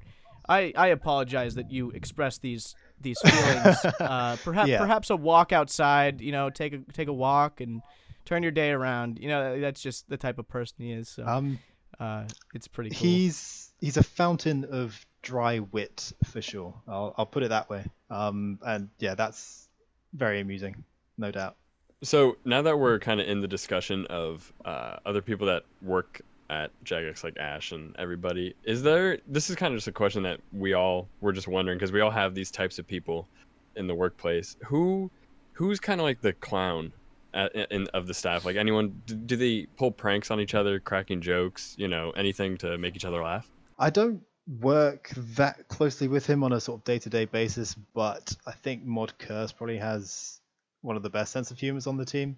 [0.49, 3.85] I I apologize that you expressed these these feelings.
[4.01, 4.79] uh, perhaps Yeah.
[4.79, 7.81] perhaps a walk outside, you know, take a take a walk and
[8.25, 9.19] turn your day around.
[9.19, 11.09] You know, that's just the type of person he is.
[11.09, 11.59] So Um,
[11.99, 12.99] uh, it's pretty cool.
[12.99, 16.75] he's he's a fountain of dry wit for sure.
[16.89, 17.85] I'll I'll put it that way.
[18.11, 19.69] Um, and yeah, that's
[20.13, 20.85] very amusing,
[21.19, 21.57] no doubt.
[22.03, 26.21] So now that we're kind of in the discussion of uh, other people that work
[26.51, 29.19] at Jagex, like Ash and everybody, is there?
[29.29, 32.01] This is kind of just a question that we all were just wondering because we
[32.01, 33.29] all have these types of people
[33.77, 34.57] in the workplace.
[34.67, 35.11] Who,
[35.53, 36.93] who's kind of like the clown
[37.35, 38.45] at, in, of the staff?
[38.45, 39.03] Like anyone?
[39.07, 41.75] Do, do they pull pranks on each other, cracking jokes?
[41.79, 43.49] You know, anything to make each other laugh?
[43.79, 44.23] I don't
[44.61, 49.17] work that closely with him on a sort of day-to-day basis, but I think Mod
[49.19, 50.41] Curse probably has
[50.81, 52.37] one of the best sense of humors on the team.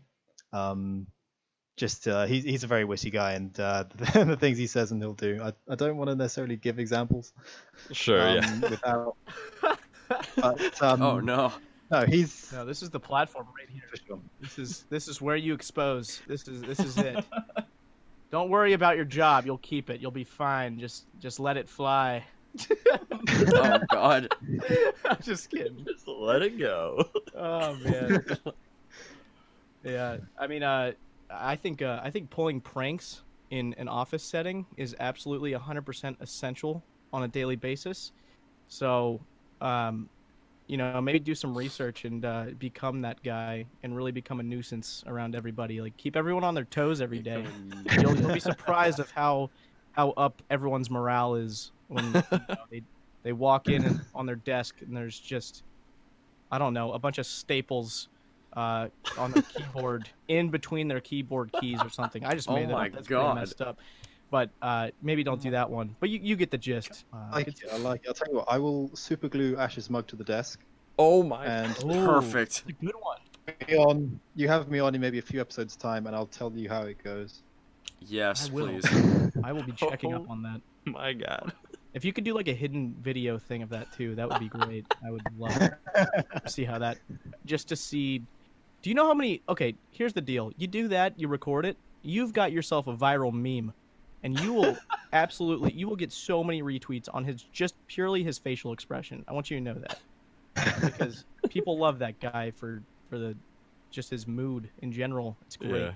[0.52, 1.07] Um,
[1.76, 5.02] just uh, he's he's a very witty guy, and uh, the things he says and
[5.02, 5.40] he'll do.
[5.42, 7.33] I, I don't want to necessarily give examples.
[7.90, 8.18] Sure.
[8.18, 8.46] yeah.
[8.46, 9.16] um, Without,
[10.37, 11.52] but, um, oh no.
[11.90, 14.18] No, he's no, this is the platform right here.
[14.40, 16.23] This is this is where you expose.
[16.27, 17.25] This is this is it.
[18.31, 19.47] Don't worry about your job.
[19.47, 20.01] You'll keep it.
[20.01, 20.79] You'll be fine.
[20.79, 22.25] Just just let it fly.
[23.57, 24.29] Oh god.
[25.05, 25.85] I'm just kidding.
[25.85, 27.09] Just let it go.
[27.35, 28.25] Oh man.
[29.83, 30.92] yeah, I mean, uh,
[31.31, 36.83] I think uh, I think pulling pranks in an office setting is absolutely 100% essential
[37.12, 38.12] on a daily basis.
[38.68, 39.20] So,
[39.61, 40.09] um,
[40.66, 44.42] you know, maybe do some research and uh, become that guy and really become a
[44.42, 45.81] nuisance around everybody.
[45.81, 47.44] Like keep everyone on their toes every day.
[48.00, 49.50] You'll, you'll be surprised of how
[49.92, 52.22] how up everyone's morale is when you know,
[52.70, 52.83] they
[53.22, 55.64] they walk in and on their desk and there's just
[56.50, 58.09] I don't know a bunch of staples
[58.55, 62.24] uh, on their keyboard in between their keyboard keys or something.
[62.24, 62.92] I just Oh made that my up.
[62.92, 63.35] That's God.
[63.37, 63.79] messed up.
[64.35, 65.94] But uh, maybe don't do that one.
[66.01, 67.05] But you, you get the gist.
[67.12, 67.61] Uh, I like it.
[67.73, 68.09] I like it.
[68.09, 68.47] I'll tell you what.
[68.49, 70.59] I will super glue Ash's mug to the desk,
[70.99, 71.47] Oh my.
[71.47, 72.64] and Ooh, Perfect.
[72.66, 73.18] it's a good one.
[73.68, 74.18] be on.
[74.35, 76.83] You have me on in maybe a few episodes time, and I'll tell you how
[76.83, 77.44] it goes.
[78.01, 78.85] Yes, I please.
[79.44, 80.61] I will be checking up on that.
[80.85, 81.53] my God.
[81.92, 84.49] If you could do like a hidden video thing of that too, that would be
[84.49, 84.85] great.
[85.07, 85.77] I would love to
[86.49, 86.99] see how that,
[87.47, 88.18] just to see.
[88.83, 89.42] Do you know how many?
[89.49, 90.51] Okay, here's the deal.
[90.59, 93.73] You do that, you record it, you've got yourself a viral meme,
[94.24, 94.76] and you will
[95.12, 99.24] absolutely, you will get so many retweets on his just purely his facial expression.
[99.28, 99.98] I want you to know that
[100.82, 103.37] because people love that guy for for the
[103.90, 105.37] just his mood in general.
[105.46, 105.80] It's great.
[105.80, 105.92] Yeah.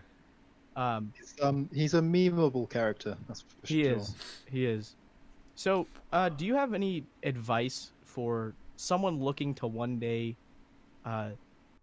[0.77, 3.17] Um, He's, um, he's a memeable character.
[3.27, 3.97] That's for he sure.
[3.97, 4.15] is.
[4.49, 4.95] He is.
[5.57, 10.37] So, uh, do you have any advice for someone looking to one day
[11.05, 11.31] uh,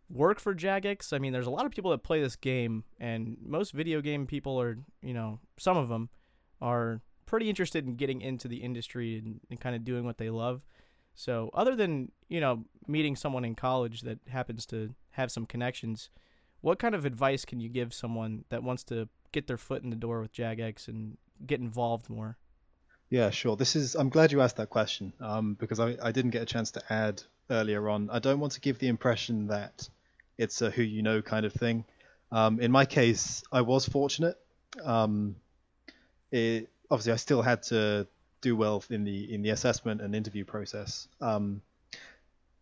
[0.09, 1.11] work for Jagex?
[1.11, 4.25] I mean, there's a lot of people that play this game, and most video game
[4.25, 6.07] people are, you know, some of them
[6.65, 10.31] are pretty interested in getting into the industry and, and kind of doing what they
[10.31, 10.65] love.
[11.13, 16.09] So, other than, you know, meeting someone in college that happens to have some connections,
[16.61, 19.91] what kind of advice can you give someone that wants to get their foot in
[19.91, 22.37] the door with Jagex and get involved more?
[23.09, 23.55] Yeah, sure.
[23.55, 23.95] This is.
[23.95, 26.81] I'm glad you asked that question um, because I, I didn't get a chance to
[26.91, 28.09] add earlier on.
[28.09, 29.87] I don't want to give the impression that
[30.37, 31.85] it's a who you know kind of thing.
[32.31, 34.35] Um, in my case, I was fortunate.
[34.83, 35.35] Um,
[36.35, 38.07] it, obviously, I still had to
[38.41, 41.07] do well in the in the assessment and interview process.
[41.21, 41.61] Um,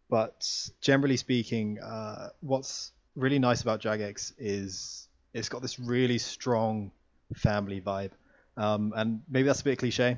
[0.10, 0.48] but
[0.80, 6.92] generally speaking, uh, what's really nice about Jagex is it's got this really strong
[7.36, 8.12] family vibe,
[8.58, 10.18] um, and maybe that's a bit cliche,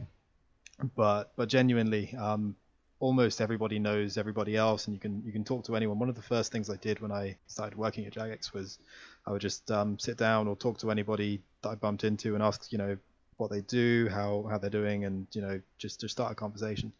[0.95, 2.57] but but genuinely, um,
[2.99, 5.97] almost everybody knows everybody else, and you can you can talk to anyone.
[5.97, 8.79] One of the first things I did when I started working at Jagex was
[9.25, 12.43] I would just um, sit down or talk to anybody that I bumped into and
[12.43, 12.97] ask you know
[13.37, 16.91] what they do, how how they're doing, and you know just to start a conversation.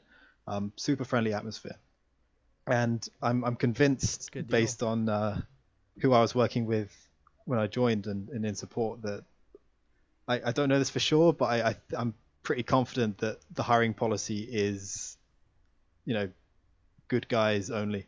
[0.48, 1.78] Um, super friendly atmosphere,
[2.68, 5.42] and I'm I'm convinced based on uh,
[6.00, 6.92] who I was working with
[7.46, 9.24] when I joined and, and in support that
[10.28, 13.64] I, I don't know this for sure, but I, I I'm pretty confident that the
[13.64, 15.18] hiring policy is,
[16.06, 16.30] you know,
[17.08, 18.08] good guys only,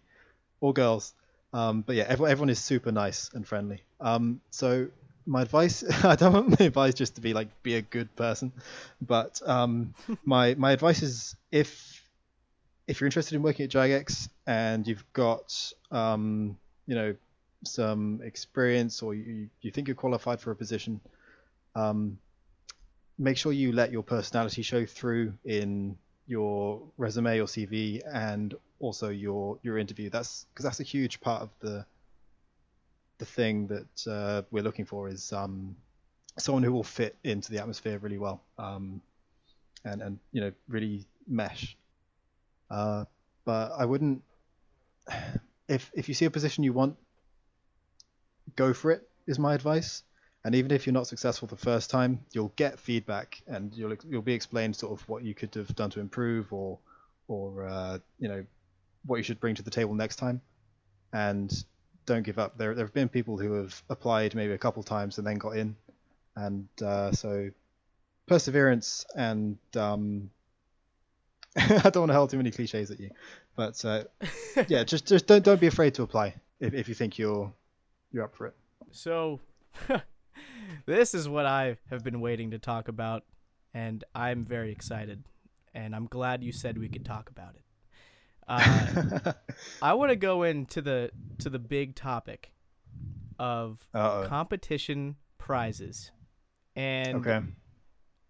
[0.60, 1.14] or girls.
[1.54, 3.84] Um, but yeah, everyone, everyone is super nice and friendly.
[4.00, 4.88] Um, so
[5.28, 8.52] my advice, I don't want my advice just to be like be a good person,
[9.02, 9.94] but um,
[10.26, 12.04] my my advice is if
[12.88, 17.16] if you're interested in working at Jagex and you've got um, you know
[17.64, 21.02] some experience or you, you think you're qualified for a position,
[21.76, 22.18] um,
[23.18, 29.10] make sure you let your personality show through in your resume or CV and also
[29.10, 30.10] your your interview.
[30.10, 31.86] That's because that's a huge part of the
[33.18, 35.76] the thing that uh, we're looking for is um,
[36.38, 39.02] someone who will fit into the atmosphere really well um,
[39.86, 41.76] and and you know really mesh.
[42.70, 43.06] Uh,
[43.46, 44.22] but I wouldn't
[45.68, 46.96] if if you see a position you want,
[48.56, 49.08] go for it.
[49.28, 50.04] Is my advice.
[50.46, 54.22] And even if you're not successful the first time, you'll get feedback and you'll you'll
[54.22, 56.80] be explained sort of what you could have done to improve or
[57.28, 58.46] or uh, you know
[59.06, 60.42] what you should bring to the table next time.
[61.12, 61.52] And
[62.08, 62.58] don't give up.
[62.58, 65.56] There there have been people who have applied maybe a couple times and then got
[65.56, 65.76] in,
[66.36, 67.52] and uh, so
[68.26, 70.32] perseverance and um,
[71.58, 73.12] I don't want to hurl too many cliches at you,
[73.56, 74.06] but uh,
[74.68, 77.54] yeah, just just don't don't be afraid to apply if, if you think you're
[78.12, 78.56] you're up for it.
[78.92, 79.40] So,
[80.86, 83.24] this is what I have been waiting to talk about,
[83.74, 85.24] and I'm very excited,
[85.74, 87.62] and I'm glad you said we could talk about it.
[88.48, 89.34] Uh,
[89.82, 92.54] I want to go into the to the big topic
[93.40, 94.26] of Uh-oh.
[94.28, 96.12] competition prizes,
[96.76, 97.42] and Okay.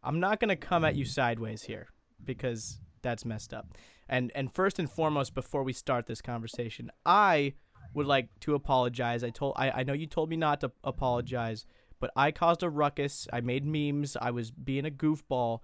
[0.04, 1.88] I'm not gonna come at you sideways here
[2.24, 3.68] because that's messed up.
[4.10, 7.54] And and first and foremost, before we start this conversation, I
[7.94, 9.24] would like to apologize.
[9.24, 11.66] I told I, I know you told me not to apologize,
[12.00, 13.28] but I caused a ruckus.
[13.32, 14.18] I made memes.
[14.20, 15.60] I was being a goofball.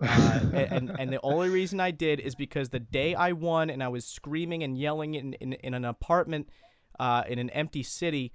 [0.00, 3.70] Uh, and, and and the only reason I did is because the day I won
[3.70, 6.48] and I was screaming and yelling in in, in an apartment
[6.98, 8.32] uh, in an empty city,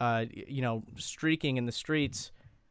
[0.00, 2.30] uh, you know, streaking in the streets.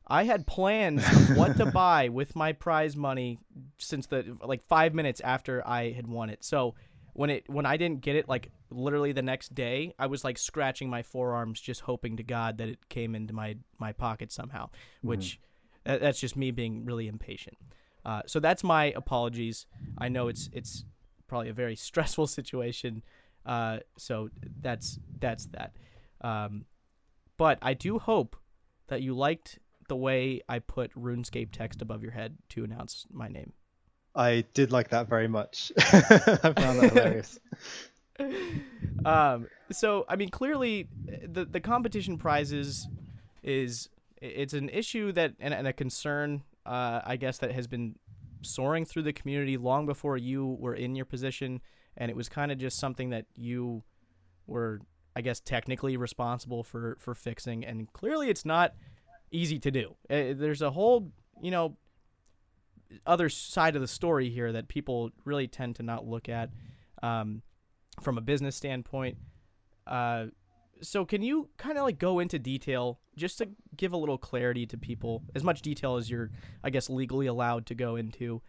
[0.10, 3.40] I had plans of what to buy with my prize money
[3.78, 6.44] since the like five minutes after I had won it.
[6.44, 6.76] So
[7.14, 10.38] when it when I didn't get it, like literally the next day, I was like
[10.38, 14.70] scratching my forearms, just hoping to God that it came into my my pocket somehow.
[15.02, 15.40] Which
[15.84, 17.58] that, that's just me being really impatient.
[18.08, 19.66] Uh, so that's my apologies.
[19.98, 20.86] I know it's it's
[21.28, 23.04] probably a very stressful situation.
[23.46, 24.30] Uh, so
[24.62, 25.74] that's that's that.
[26.22, 26.66] Um,
[27.38, 28.38] but I do hope
[28.88, 33.28] that you liked the way I put RuneScape text above your head to announce my
[33.28, 33.54] name.
[34.16, 35.72] I did like that very much.
[35.78, 37.40] I found that hilarious.
[39.06, 42.88] um, so I mean, clearly, the the competition prizes
[43.44, 43.90] is
[44.22, 47.96] it's an issue that and, and a concern, uh, I guess, that has been
[48.42, 51.62] soaring through the community long before you were in your position,
[51.96, 53.84] and it was kind of just something that you
[54.46, 54.82] were,
[55.16, 58.76] I guess, technically responsible for for fixing, and clearly, it's not
[59.32, 59.96] easy to do.
[60.10, 61.78] Uh, there's a whole, you know,
[63.06, 66.50] other side of the story here that people really tend to not look at.
[67.02, 67.42] Um,
[68.02, 69.18] from a business standpoint.
[69.86, 70.28] Uh,
[70.82, 74.66] so can you kind of like go into detail just to give a little clarity
[74.68, 76.32] to people, as much detail as you're,
[76.64, 78.42] I guess, legally allowed to go into,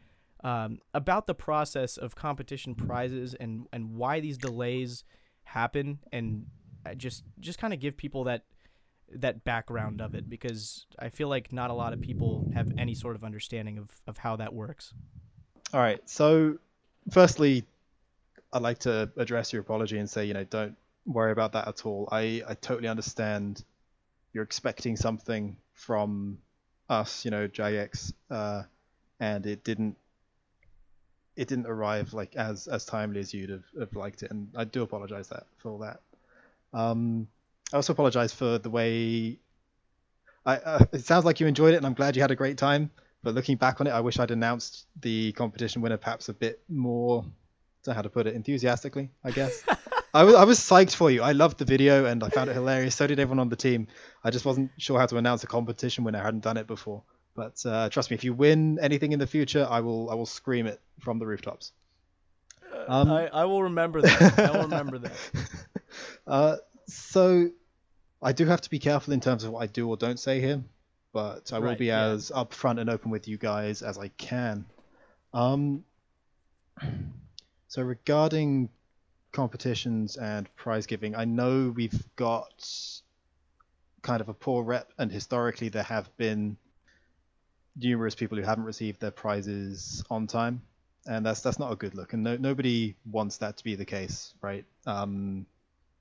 [0.44, 5.04] um, about the process of competition prizes and and why these delays
[5.44, 6.46] happen, and
[6.86, 8.44] uh, just just kind of give people that
[9.10, 12.94] that background of it because I feel like not a lot of people have any
[12.94, 14.92] sort of understanding of, of how that works.
[15.72, 16.00] All right.
[16.08, 16.58] So,
[17.10, 17.64] firstly,
[18.52, 20.76] I'd like to address your apology and say, you know, don't
[21.08, 22.08] worry about that at all.
[22.10, 23.64] I, I totally understand
[24.32, 26.38] you're expecting something from
[26.88, 28.62] us, you know, Jagex, uh,
[29.20, 29.96] and it didn't
[31.36, 34.64] it didn't arrive like as as timely as you'd have, have liked it, and I
[34.64, 36.00] do apologize that for all that.
[36.72, 37.28] Um,
[37.72, 39.38] I also apologize for the way.
[40.44, 42.58] I, uh, it sounds like you enjoyed it, and I'm glad you had a great
[42.58, 42.90] time.
[43.22, 46.60] But looking back on it, I wish I'd announced the competition winner perhaps a bit
[46.68, 47.20] more.
[47.22, 47.24] I
[47.84, 49.64] don't know how to put it enthusiastically, I guess.
[50.18, 51.22] I was I was psyched for you.
[51.22, 52.96] I loved the video and I found it hilarious.
[52.96, 53.86] So did everyone on the team.
[54.24, 57.04] I just wasn't sure how to announce a competition when I hadn't done it before.
[57.36, 60.26] But uh, trust me, if you win anything in the future, I will I will
[60.26, 61.70] scream it from the rooftops.
[62.88, 64.38] Um, I, I will remember that.
[64.40, 65.12] I will remember that.
[66.26, 66.56] uh,
[66.88, 67.50] so
[68.20, 70.40] I do have to be careful in terms of what I do or don't say
[70.40, 70.64] here,
[71.12, 72.06] but I will Right, be yeah.
[72.06, 74.66] as upfront and open with you guys as I can.
[75.32, 75.84] Um,
[77.68, 78.70] so regarding
[79.32, 82.68] competitions and prize giving, I know we've got
[84.02, 86.56] kind of a poor rep, and historically there have been
[87.76, 90.62] numerous people who haven't received their prizes on time,
[91.06, 93.84] and that's that's not a good look, and no, nobody wants that to be the
[93.84, 94.64] case, right?
[94.86, 95.46] Um,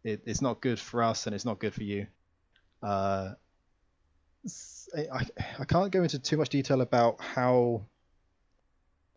[0.04, 2.08] it, it's not good for us, and it's not good for you.
[2.82, 3.34] Uh,
[4.96, 5.28] I-
[5.60, 7.86] I can't go into too much detail about how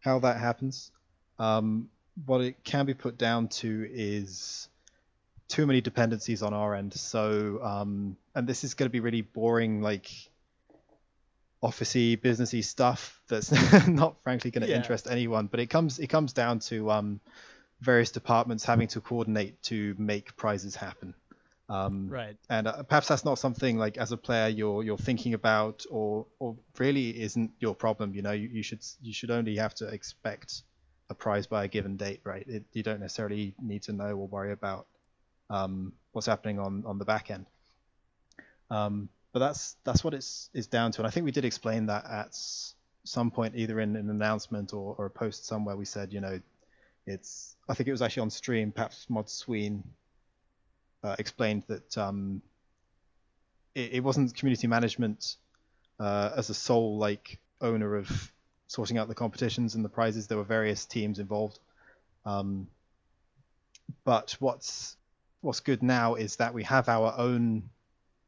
[0.01, 0.91] how that happens.
[1.39, 1.91] Um,
[2.27, 4.69] what it can be put down to is
[5.49, 6.95] too many dependencies on our end.
[6.95, 10.11] So, um, and this is going to be really boring, like
[11.63, 13.53] officey, businessy stuff that's
[13.89, 14.77] not frankly going to Yeah.
[14.77, 15.47] interest anyone.
[15.47, 17.21] But it comes it comes down to um,
[17.81, 21.15] various departments having to coordinate to make prizes happen.
[21.69, 22.37] Um, Right.
[22.49, 26.27] and uh, perhaps that's not something like as a player you're you're thinking about or
[26.41, 29.87] or really isn't your problem you know you, you should you should only have to
[29.87, 30.63] expect
[31.11, 32.47] a prize by a given date right?
[32.49, 34.87] It, you don't necessarily need to know or worry about
[35.51, 37.47] um, what's happening on on the back end.
[38.71, 41.01] Um, but that's that's what it's is down to.
[41.01, 42.35] And i think we did explain that at
[43.05, 46.41] some point either in an announcement or, or a post somewhere we said you know
[47.07, 49.83] it's i think it was actually on stream perhaps mod sween
[51.03, 52.43] uh, explained that um,
[53.75, 55.37] it, it wasn't community management
[55.99, 58.33] uh, as a sole like owner of
[58.71, 60.29] sorting out the competitions and the prizes.
[60.29, 61.59] There were various teams involved.
[62.25, 62.69] Um,
[64.05, 64.97] but what's
[65.41, 67.69] what's good now is that we have our own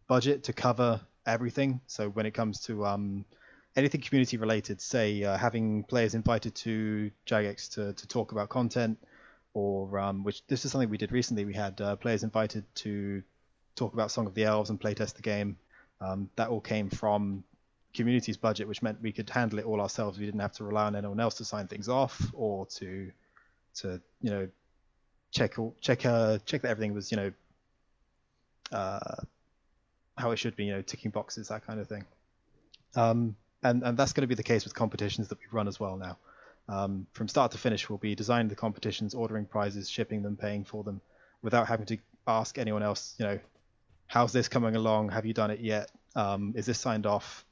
[0.08, 1.80] budget to cover everything.
[1.86, 3.24] So when it comes to um,
[3.76, 8.98] anything community related, say uh, having players invited to Jagex to, to talk about content,
[9.54, 11.44] or um, which this is something we did recently.
[11.44, 13.22] We had uh, players invited to
[13.76, 15.56] talk about Song of the Elves and playtest the game.
[16.00, 17.44] Um, that all came from
[17.94, 20.18] community's budget, which meant we could handle it all ourselves.
[20.18, 23.10] We didn't have to rely on anyone else to sign things off or to
[23.74, 24.48] to you know
[25.30, 27.32] check check uh, check that everything was you know
[28.72, 29.16] uh,
[30.16, 32.04] how it should be, you know, ticking boxes, that kind of thing.
[32.94, 35.78] Um, and and that's going to be the case with competitions that we run as
[35.78, 36.18] well now.
[36.68, 40.64] Um, from start to finish, we'll be designing the competitions, ordering prizes, shipping them, paying
[40.64, 41.00] for them,
[41.42, 43.38] without having to ask anyone else, you know,
[44.06, 45.10] how's this coming along?
[45.10, 45.90] Have you done it yet?
[46.14, 47.44] Um, is this signed off?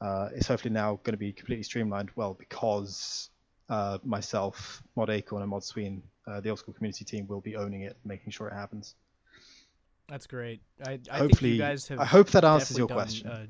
[0.00, 2.10] Uh, it's hopefully now going to be completely streamlined.
[2.16, 3.30] Well, because
[3.68, 7.56] uh, myself, Mod Acorn, and Mod Sween, uh, the old school community team, will be
[7.56, 8.94] owning it, making sure it happens.
[10.08, 10.60] That's great.
[10.84, 12.00] I, I Hopefully, think you guys have.
[12.00, 13.28] I hope that answers your done, question.
[13.28, 13.46] Uh,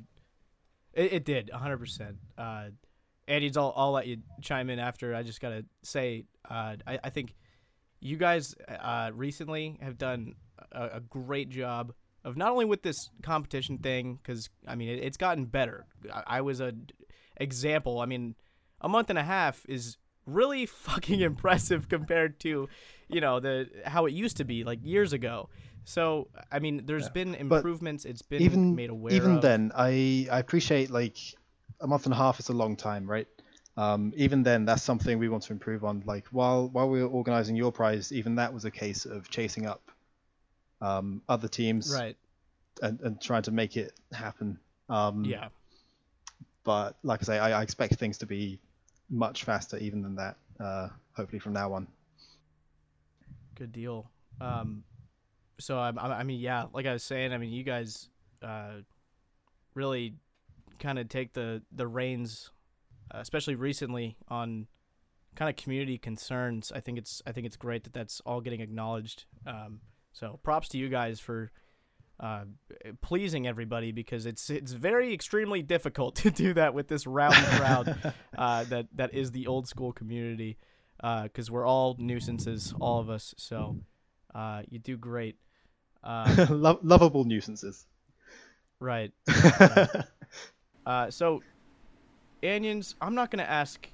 [0.93, 2.15] it, it did, 100%.
[2.37, 2.65] Uh,
[3.29, 5.15] Andy's, I'll, I'll let you chime in after.
[5.15, 7.35] I just got to say, uh, I, I think
[8.01, 10.35] you guys uh, recently have done
[10.73, 11.93] a, a great job
[12.25, 15.87] of not only with this competition thing, because, I mean, it, it's gotten better.
[16.13, 16.95] I, I was a d-
[17.37, 18.01] example.
[18.01, 18.35] I mean,
[18.81, 19.97] a month and a half is
[20.27, 22.69] really fucking impressive compared to,
[23.09, 25.49] you know, the how it used to be like years ago.
[25.85, 27.13] So I mean, there's Yeah.
[27.13, 28.05] been But improvements.
[28.05, 29.15] It's been even made aware.
[29.15, 29.43] even of.
[29.43, 31.17] then, I I appreciate like
[31.81, 33.27] a month and a half is a long time, right?
[33.77, 36.03] Um, even then, that's something we want to improve on.
[36.05, 39.67] Like while while we were organizing your prize, even that was a case of chasing
[39.67, 39.91] up
[40.81, 42.17] um, other teams right?
[42.83, 44.59] and, and trying to make it happen.
[44.89, 45.49] Um, Yeah,
[46.65, 48.59] But like I say, I, I expect things to be
[49.09, 50.37] much faster even than that.
[50.59, 51.87] Uh, hopefully from now on.
[53.55, 54.11] good deal.
[54.41, 54.85] Um,
[55.59, 58.09] so I, I mean, yeah, like I was saying, I mean, you guys,
[58.43, 58.83] uh,
[59.75, 60.15] really
[60.79, 62.51] kind of take the the reins,
[63.15, 64.67] uh, especially recently on
[65.37, 66.73] kind of community concerns.
[66.75, 69.25] I think it's I think it's great that that's all getting acknowledged.
[69.47, 69.81] Um,
[70.13, 71.51] so props to you guys for
[72.21, 72.45] uh,
[73.01, 78.15] pleasing everybody because it's it's very extremely difficult to do that with this rowdy crowd
[78.39, 80.59] uh, that that is the old school community
[81.25, 83.35] because we're all nuisances, all of us.
[83.39, 83.79] So
[84.35, 85.37] uh, you do great.
[86.05, 87.87] Um, Lo- lovable nuisances.
[88.81, 89.13] right.
[90.87, 91.43] Uh, so,
[92.43, 93.87] Anions, I'm not gonna ask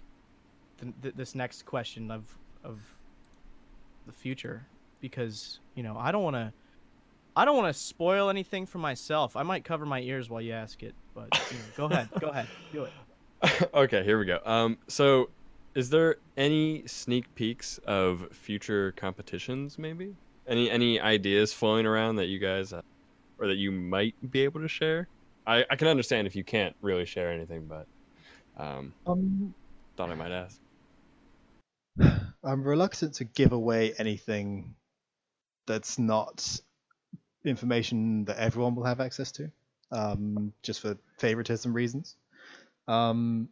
[0.80, 2.24] th- th- this next question of
[2.64, 2.80] of
[4.06, 4.66] the future
[5.09, 6.52] because you know I don't want to.
[7.34, 9.36] I don't want to spoil anything for myself.
[9.36, 12.09] I might cover my ears while you ask it, but you know, go ahead.
[12.18, 12.48] Go ahead.
[12.72, 12.92] Do it.
[13.74, 14.40] okay, here we go.
[14.46, 15.28] Um, so,
[15.74, 20.14] is there any sneak peeks of future competitions, maybe?
[20.48, 22.80] Any any ideas flowing around that you guys uh,
[23.38, 25.09] or that you might be able to share?
[25.46, 27.86] I, I can understand if you can't really share anything, but
[28.57, 29.54] um, Um,
[29.96, 30.59] thought I might ask.
[32.44, 34.74] I'm reluctant to give away anything
[35.66, 36.60] that's not
[37.44, 39.50] information that everyone will have access to,
[39.92, 42.16] um, just for favoritism reasons.
[42.88, 43.48] Um,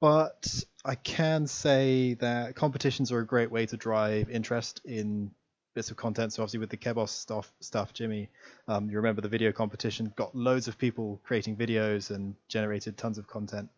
[0.00, 5.30] but I can say that competitions are a great way to drive interest in
[5.74, 6.32] bits of content.
[6.32, 8.28] So obviously with the Kebos stuff, stuff, Jimmy,
[8.68, 13.18] um, you remember the video competition got loads of people creating videos and generated tons
[13.18, 13.70] of content,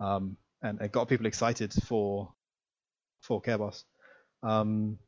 [0.00, 2.32] um, and it got people excited for
[3.20, 3.84] for Kebos.
[4.42, 4.98] Um,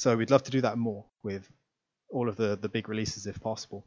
[0.00, 1.48] so we'd love to do that more with
[2.10, 3.84] all of the the big releases if possible.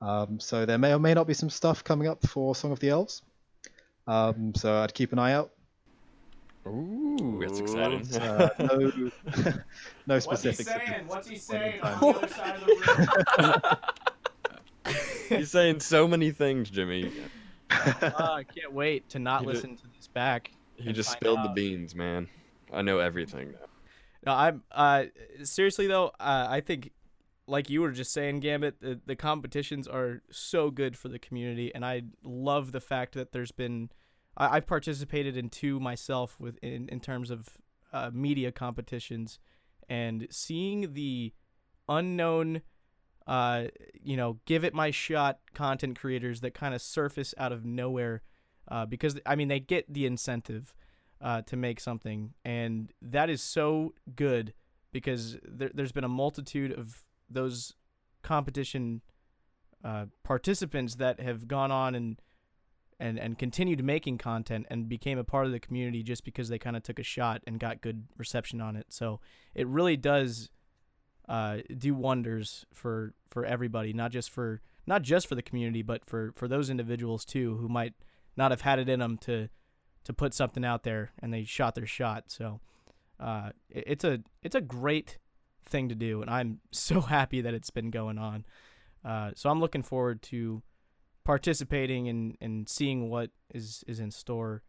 [0.00, 2.80] Um, so there may or may not be some stuff coming up for Song of
[2.80, 3.22] the Elves.
[4.06, 5.50] Um, so I'd keep an eye out.
[6.66, 8.06] Ooh, that's exciting.
[8.20, 8.92] Uh, no,
[10.06, 10.68] no specifics.
[10.68, 11.94] at this What's he saying time.
[12.04, 13.72] on the other side of the
[14.84, 14.94] room?
[15.38, 17.12] He's saying so many things, Jimmy.
[17.70, 20.50] Uh, I can't wait to not You did- listen to this back.
[20.76, 22.28] He just find spilled the beans, man.
[22.72, 23.67] I know everything now.
[24.28, 25.04] No, I'm uh
[25.42, 26.90] seriously though, uh, I think
[27.46, 31.74] like you were just saying, Gambit, the, the competitions are so good for the community,
[31.74, 33.88] and I love the fact that there's been
[34.36, 37.56] I, I've participated in two myself with in, in terms of
[37.90, 39.38] uh, media competitions,
[39.88, 41.32] and seeing the
[41.88, 42.60] unknown,
[43.26, 47.64] uh, you know, give it my shot content creators that kind of surface out of
[47.64, 48.20] nowhere,
[48.70, 50.74] uh, because I mean they get the incentive
[51.20, 54.54] uh, to make something, and that is so good
[54.92, 57.74] because there, there's been a multitude of those
[58.22, 59.02] competition
[59.84, 62.20] uh, participants that have gone on and
[63.00, 66.58] and and continued making content and became a part of the community just because they
[66.58, 68.86] kind of took a shot and got good reception on it.
[68.88, 69.20] So
[69.54, 70.50] it really does
[71.28, 76.04] uh, do wonders for for everybody, not just for not just for the community, but
[76.06, 77.94] for for those individuals too who might
[78.36, 79.48] not have had it in them to
[80.08, 82.24] to put something out there and they shot their shot.
[82.32, 82.58] So
[83.20, 85.18] uh, it- it's a it's a great
[85.64, 88.44] thing to do, and I'm so happy that it's been going on.
[89.04, 90.62] Uh, so I'm looking forward to
[91.24, 94.62] participating and, and seeing what is, is in store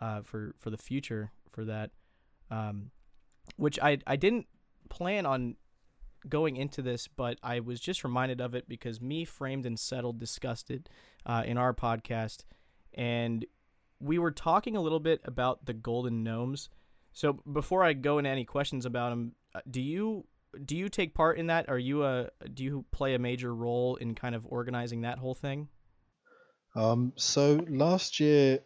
[0.00, 1.90] uh, for for the future for that.
[2.50, 2.90] Um,
[3.56, 4.46] which I I didn't
[4.90, 5.56] plan on
[6.28, 10.18] going into this, but I was just reminded of it because me, framed and settled,
[10.18, 10.88] discussed it
[11.24, 12.44] uh, in our podcast,
[12.94, 13.44] and
[14.00, 16.68] we were talking a little bit about the golden gnomes.
[17.12, 20.26] So before I go into any questions about them, uh, do you
[20.64, 21.68] do you take part in that?
[21.68, 25.34] Are you a do you play a major role in kind of organizing that whole
[25.34, 25.68] thing?
[26.74, 28.60] Um, so last year,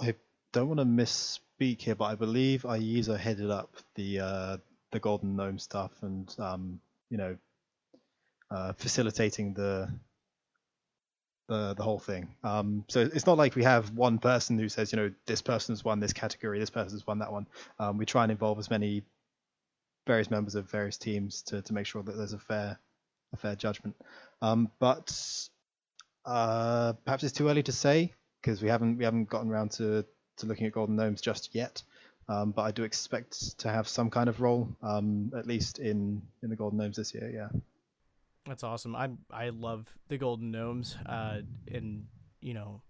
[0.00, 0.14] I
[0.52, 4.56] don't want to misspeak here, but I believe Ayiza headed up the uh,
[4.92, 7.36] the Golden Gnome stuff and um, you know
[8.50, 9.88] uh, facilitating the
[11.48, 12.28] the the whole thing.
[12.44, 15.84] Um, so it's not like we have one person who says, you know, this person's
[15.84, 17.46] won this category, this person's won that one.
[17.78, 19.02] Um, we try and involve as many
[20.06, 22.78] various members of various teams to, to make sure that there's a fair
[23.32, 23.96] a fair judgment.
[24.40, 25.48] Um, but
[26.24, 30.04] uh, perhaps it's too early to say because we haven't we haven't gotten around to,
[30.38, 31.82] to looking at golden gnomes just yet.
[32.28, 36.20] Um, but I do expect to have some kind of role, um, at least in,
[36.42, 37.30] in the golden gnomes this year.
[37.34, 37.48] Yeah.
[38.48, 38.96] That's awesome.
[38.96, 40.96] I I love the Golden Gnomes.
[41.06, 41.40] Uh,
[41.72, 42.06] and
[42.40, 42.82] you know,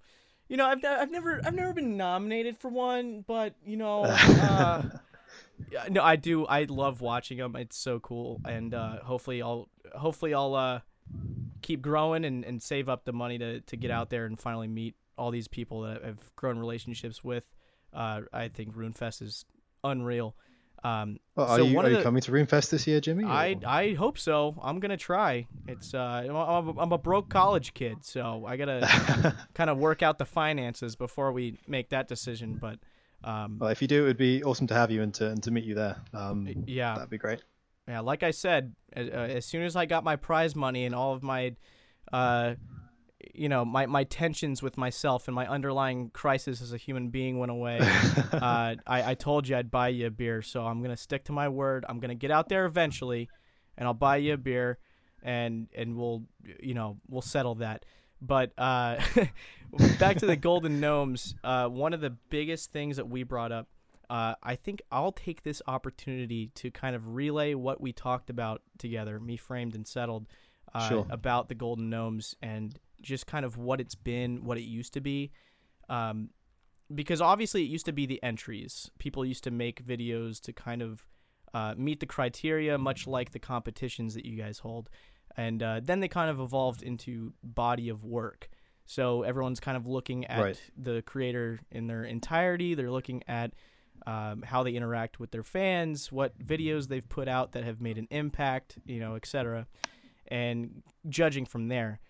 [0.48, 4.82] you know, I've I've never I've never been nominated for one, but you know, uh,
[5.90, 6.46] no, I do.
[6.46, 7.56] I love watching them.
[7.56, 10.80] It's so cool, and uh, hopefully I'll hopefully I'll uh,
[11.62, 14.68] keep growing and, and save up the money to to get out there and finally
[14.68, 17.50] meet all these people that I've grown relationships with.
[17.92, 19.44] Uh, I think RuneFest is
[19.82, 20.36] unreal.
[20.84, 23.24] Um, Well, are So you, are you the- coming to RuneFest this year, Jimmy?
[23.24, 24.54] I or- I hope so.
[24.62, 25.46] I'm gonna try.
[25.66, 30.02] It's uh I'm a, I'm a broke college kid, so I gotta kind of work
[30.02, 32.58] out the finances before we make that decision.
[32.60, 32.78] But
[33.24, 35.42] um well, if you do, it would be awesome to have you and to, and
[35.42, 35.96] to meet you there.
[36.14, 37.42] Um, yeah, that'd be great.
[37.88, 38.00] yeah.
[38.00, 41.22] Like I said, uh, as soon as I got my prize money and all of
[41.24, 41.56] my
[42.12, 42.54] uh
[43.34, 47.38] you know my my tensions with myself and my underlying crisis as a human being
[47.38, 47.78] went away.
[48.32, 51.32] uh, I, I told you I'd buy you a beer, so I'm gonna stick to
[51.32, 51.84] my word.
[51.88, 53.28] I'm gonna get out there eventually,
[53.76, 54.78] and I'll buy you a beer,
[55.22, 56.24] and and we'll
[56.60, 57.84] you know we'll settle that.
[58.20, 58.98] But uh,
[59.98, 61.34] back to the golden gnomes.
[61.44, 63.68] Uh, one of the biggest things that we brought up.
[64.10, 68.62] Uh, I think I'll take this opportunity to kind of relay what we talked about
[68.78, 70.26] together, me framed and settled,
[70.74, 71.06] uh, Sure.
[71.10, 75.00] about the golden gnomes and just kind of what it's been, what it used to
[75.00, 75.30] be.
[75.88, 76.30] Um,
[76.94, 78.90] because obviously it used to be the entries.
[78.98, 81.06] People used to make videos to kind of
[81.54, 84.88] uh, meet the criteria, much like the competitions that you guys hold.
[85.36, 88.48] And uh, then they kind of evolved into body of work.
[88.86, 90.60] So everyone's kind of looking at Right.
[90.76, 92.74] the creator in their entirety.
[92.74, 93.52] They're looking at
[94.06, 97.98] um, how they interact with their fans, what videos they've put out that have made
[97.98, 99.66] an impact, you know, etc.,
[100.28, 102.00] and judging from there.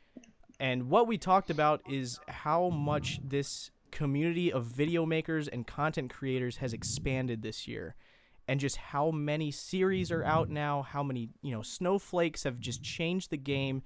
[0.61, 6.13] And what we talked about is how much this community of video makers and content
[6.13, 7.95] creators has expanded this year
[8.49, 12.83] and just how many series are out now, how many, you know, snowflakes have just
[12.83, 13.83] changed the game.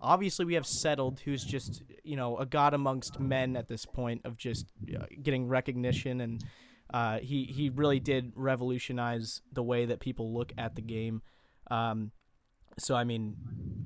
[0.00, 4.20] Obviously, we have Settled, who's just, you know, a god amongst men at this point
[4.24, 4.66] of just
[4.96, 6.20] uh, getting recognition.
[6.20, 6.44] And
[6.92, 11.22] uh, he, he really did revolutionize the way that people look at the game.
[11.70, 12.12] Um,
[12.78, 13.36] so, I mean,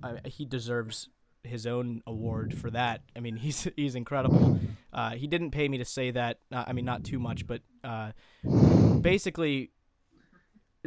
[0.02, 1.08] I, he deserves
[1.44, 3.02] his own award for that.
[3.16, 4.60] I mean, he's he's incredible.
[4.92, 6.38] Uh, he didn't pay me to say that.
[6.52, 8.12] Uh, I mean, not too much, but uh,
[9.00, 9.70] basically,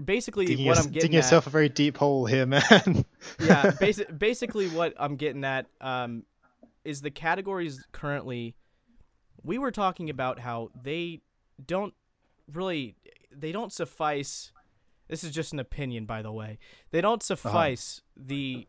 [0.04, 2.62] basically digging, what I'm getting digging at, yourself a very deep hole here, man.
[3.40, 6.24] yeah, basi- basically what I'm getting at um,
[6.84, 8.56] is the categories currently.
[9.44, 11.22] We were talking about how they
[11.66, 11.94] don't
[12.52, 12.96] really
[13.32, 14.52] they don't suffice.
[15.08, 16.58] This is just an opinion, by the way.
[16.92, 18.68] They don't suffice the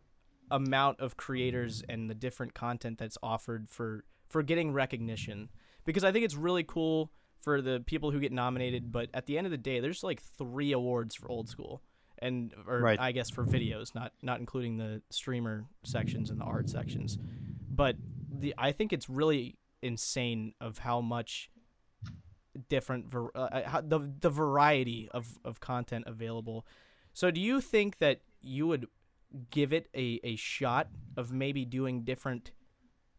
[0.53, 5.49] amount of creators and the different content that's offered for for getting recognition.
[5.85, 9.37] Because I think it's really cool for the people who get nominated but at the
[9.37, 11.83] end of the day there's like 3 awards for old school
[12.21, 13.01] and or Right.
[13.01, 17.19] I guess for videos not not including the streamer sections and the art sections.
[17.69, 17.97] But
[18.31, 21.51] the I think it's really insane of how much
[22.69, 26.67] different var- uh, how, the the variety of of content available.
[27.13, 28.87] So do you think that you would
[29.51, 32.53] give it a, a shot of maybe doing different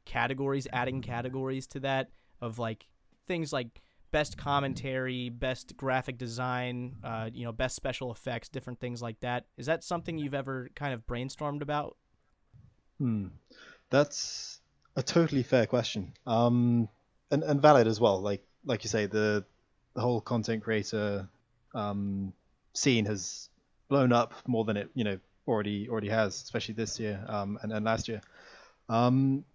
[0.06, 2.10] categories, adding categories to that
[2.42, 2.88] of like
[3.28, 9.02] things like best commentary, best graphic design, uh, you know, best special effects, different things
[9.02, 9.46] like that.
[9.58, 11.98] Is that something you've ever kind of brainstormed about?
[13.00, 13.28] Hmm.
[13.90, 14.60] That's
[14.96, 16.14] a totally fair question.
[16.28, 16.88] Um,
[17.32, 18.22] and, and valid as well.
[18.22, 19.44] Like like you say, the
[19.96, 21.28] the whole content creator
[21.74, 22.34] um,
[22.74, 23.50] scene has
[23.90, 27.72] blown up more than it you know already already has, especially this year um, and,
[27.72, 28.22] and last year.
[28.90, 29.46] Um,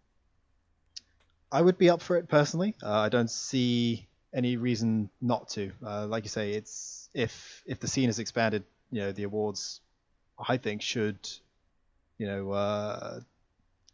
[1.50, 2.74] I would be up for it personally.
[2.82, 5.72] Uh, I don't see any reason not to.
[5.84, 9.80] Uh, like you say, it's if if the scene has expanded, you know, the awards,
[10.38, 11.18] I think should,
[12.18, 13.20] you know, uh,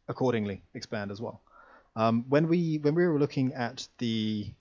[0.09, 1.41] accordingly expand as well.
[1.97, 4.53] Um, when we when we were looking at the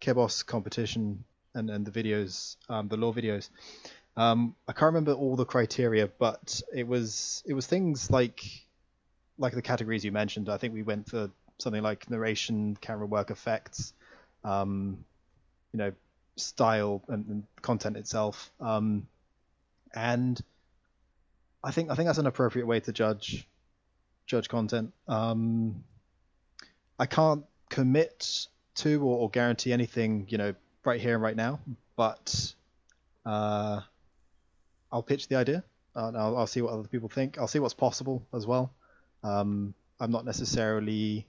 [0.00, 1.24] Kebos competition
[1.54, 3.48] and, and the videos, um, the law videos,
[4.16, 8.44] um, I can't remember all the criteria, but it was it was things like
[9.38, 10.48] like the categories you mentioned.
[10.48, 13.92] I think we went for something like narration, camera work effects,
[14.44, 15.04] um,
[15.72, 15.92] you know,
[16.36, 18.52] style and, and content itself.
[18.60, 19.06] Um,
[19.94, 20.40] and
[21.62, 23.48] I think I think that's an appropriate way to judge
[24.26, 24.92] judge content.
[25.08, 25.82] Um,
[26.98, 28.46] I can't commit
[28.76, 30.54] to or, or guarantee anything, you know,
[30.84, 31.60] right here and right now,
[31.96, 32.54] but
[33.26, 33.80] uh,
[34.94, 35.64] I'll pitch the idea.
[35.96, 37.36] And I'll, I'll see what other people think.
[37.36, 38.72] I'll see what's possible as well.
[39.22, 41.26] Um, I'm not necessarily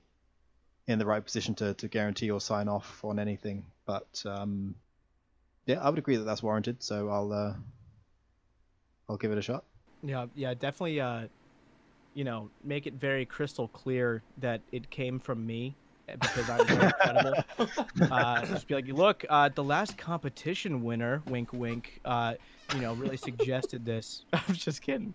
[0.87, 4.75] in the right position to, to guarantee or sign off on anything, but um,
[5.65, 6.83] yeah, I would agree that that's warranted.
[6.83, 7.53] So I'll uh,
[9.09, 9.63] I'll give it a shot.
[10.03, 10.99] Yeah, yeah, definitely.
[10.99, 11.27] Uh,
[12.13, 15.75] you know, make it very crystal clear that it came from me
[16.07, 17.43] because I'm very credible.
[18.11, 21.99] Uh, just be like, look, uh, the last competition winner, wink, wink.
[22.05, 22.35] Uh,
[22.73, 24.23] you know, really suggested this.
[24.33, 25.13] I'm just kidding.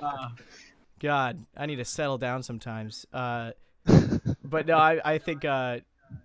[0.00, 0.28] Uh,
[1.00, 3.06] God, I need to settle down sometimes.
[3.12, 3.52] Uh,
[4.44, 5.78] but no, I, I think uh,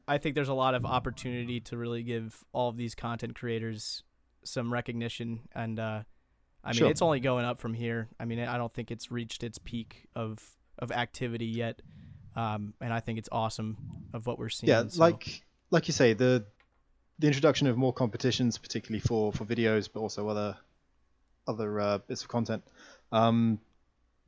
[0.07, 4.03] I think there's a lot of opportunity to really give all of these content creators
[4.43, 6.01] some recognition, and uh,
[6.63, 6.89] I mean Sure.
[6.89, 8.07] it's only going up from here.
[8.19, 10.39] I mean I don't think it's reached its peak of
[10.79, 11.81] of activity yet,
[12.37, 13.75] um, and I think it's awesome
[14.13, 14.69] of what we're seeing.
[14.69, 16.45] yeah so- like like you say the
[17.19, 20.55] the introduction of more competitions particularly for for videos but also other
[21.47, 22.63] other uh, bits of content
[23.11, 23.59] um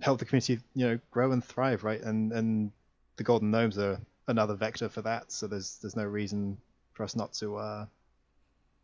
[0.02, 2.72] help the community you know grow and thrive right and and
[3.18, 6.58] the golden gnomes are another vector for that so there's there's no reason
[6.94, 7.86] for us not to uh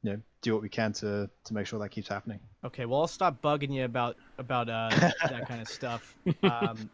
[0.03, 3.01] you know do what we can to to make sure that keeps happening Okay, well
[3.01, 6.15] I'll stop bugging you about about uh, that kind of stuff.
[6.43, 6.89] Um,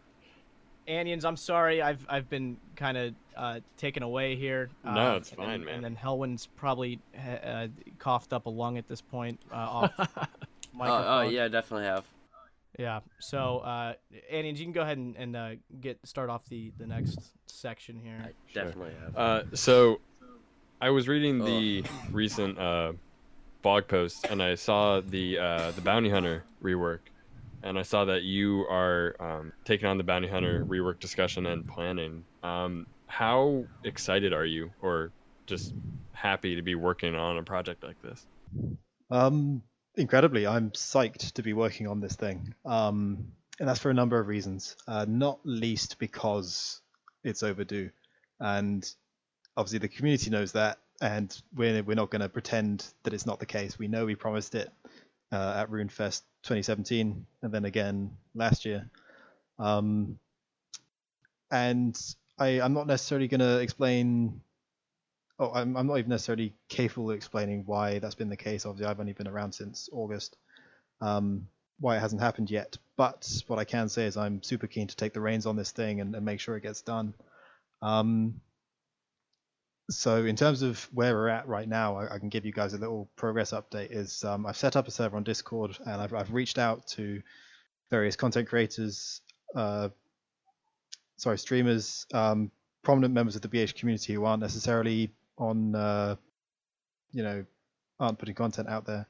[0.92, 4.70] Anions, I'm sorry, I've I've been kind of uh, taken away here.
[4.84, 5.76] No, Uh, it's and fine, then- man.
[5.76, 7.68] And then Helwin's probably ha- uh,
[7.98, 11.06] coughed up a lung at this point uh, off Oh, microphone.
[11.08, 12.06] oh yeah, definitely have.
[12.80, 13.02] Yeah.
[13.20, 13.94] So, uh,
[14.34, 15.50] Anions, you can go ahead and, and uh,
[15.82, 18.18] get start off the the next section here.
[18.22, 18.64] I Sure.
[18.66, 19.18] definitely have.
[19.18, 20.00] Uh, so
[20.82, 22.94] I was reading the recent uh,
[23.62, 27.00] blog post and I saw the uh, the bounty hunter rework,
[27.64, 31.68] and I saw that you are um, taking on the bounty hunter rework discussion and
[31.68, 32.24] planning.
[32.44, 35.12] Um, how excited are you, or
[35.46, 35.74] just
[36.14, 38.26] happy to be working on a project like this?
[39.10, 39.62] Um,
[39.96, 42.56] incredibly, I'm psyched to be working on this thing.
[42.66, 44.76] Um, and that's for a number of reasons.
[44.88, 46.82] Uh, not least because
[47.24, 47.92] it's overdue,
[48.40, 48.90] and
[49.56, 53.40] obviously the community knows that, and we're we're not going to pretend that it's not
[53.40, 53.78] the case.
[53.78, 54.72] We know we promised it
[55.32, 58.90] uh, at RuneFest 2017, and then again last year.
[59.60, 60.18] Um,
[61.52, 62.00] and
[62.40, 64.42] I, I'm not necessarily going to explain.
[65.40, 68.66] Oh, I'm, I'm not even necessarily capable of explaining why that's been the case.
[68.66, 70.38] Obviously, I've only been around since August.
[71.02, 71.48] Um,
[71.80, 72.78] why it hasn't happened yet.
[72.96, 75.72] But what I can say is I'm super keen to take the reins on this
[75.72, 77.16] thing and, and make sure it gets done.
[77.82, 78.40] Um,
[79.94, 82.74] so in terms of where we're at right now, I, I can give you guys
[82.74, 83.92] a little progress update.
[83.92, 87.22] Is um, I've set up a server on Discord and I've, I've reached out to
[87.90, 89.22] various content creators,
[89.56, 89.90] uh,
[91.18, 92.52] sorry, streamers, um,
[92.84, 96.16] prominent members of the BH community who aren't necessarily on, uh,
[97.12, 97.46] you know,
[98.00, 99.08] aren't putting content out there,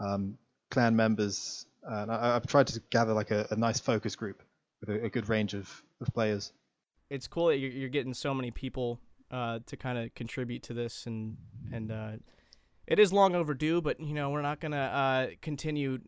[0.00, 0.36] um,
[0.70, 4.42] clan members, and I, have tried to gather like a, a nice focus group
[4.80, 6.52] with a, a, good range of, of players.
[7.10, 9.00] It's cool that you're, you're getting so many people
[9.34, 11.36] uh, to kind of contribute to this, and
[11.72, 12.12] and uh,
[12.86, 13.80] it is long overdue.
[13.80, 15.98] But you know, we're not gonna uh, continue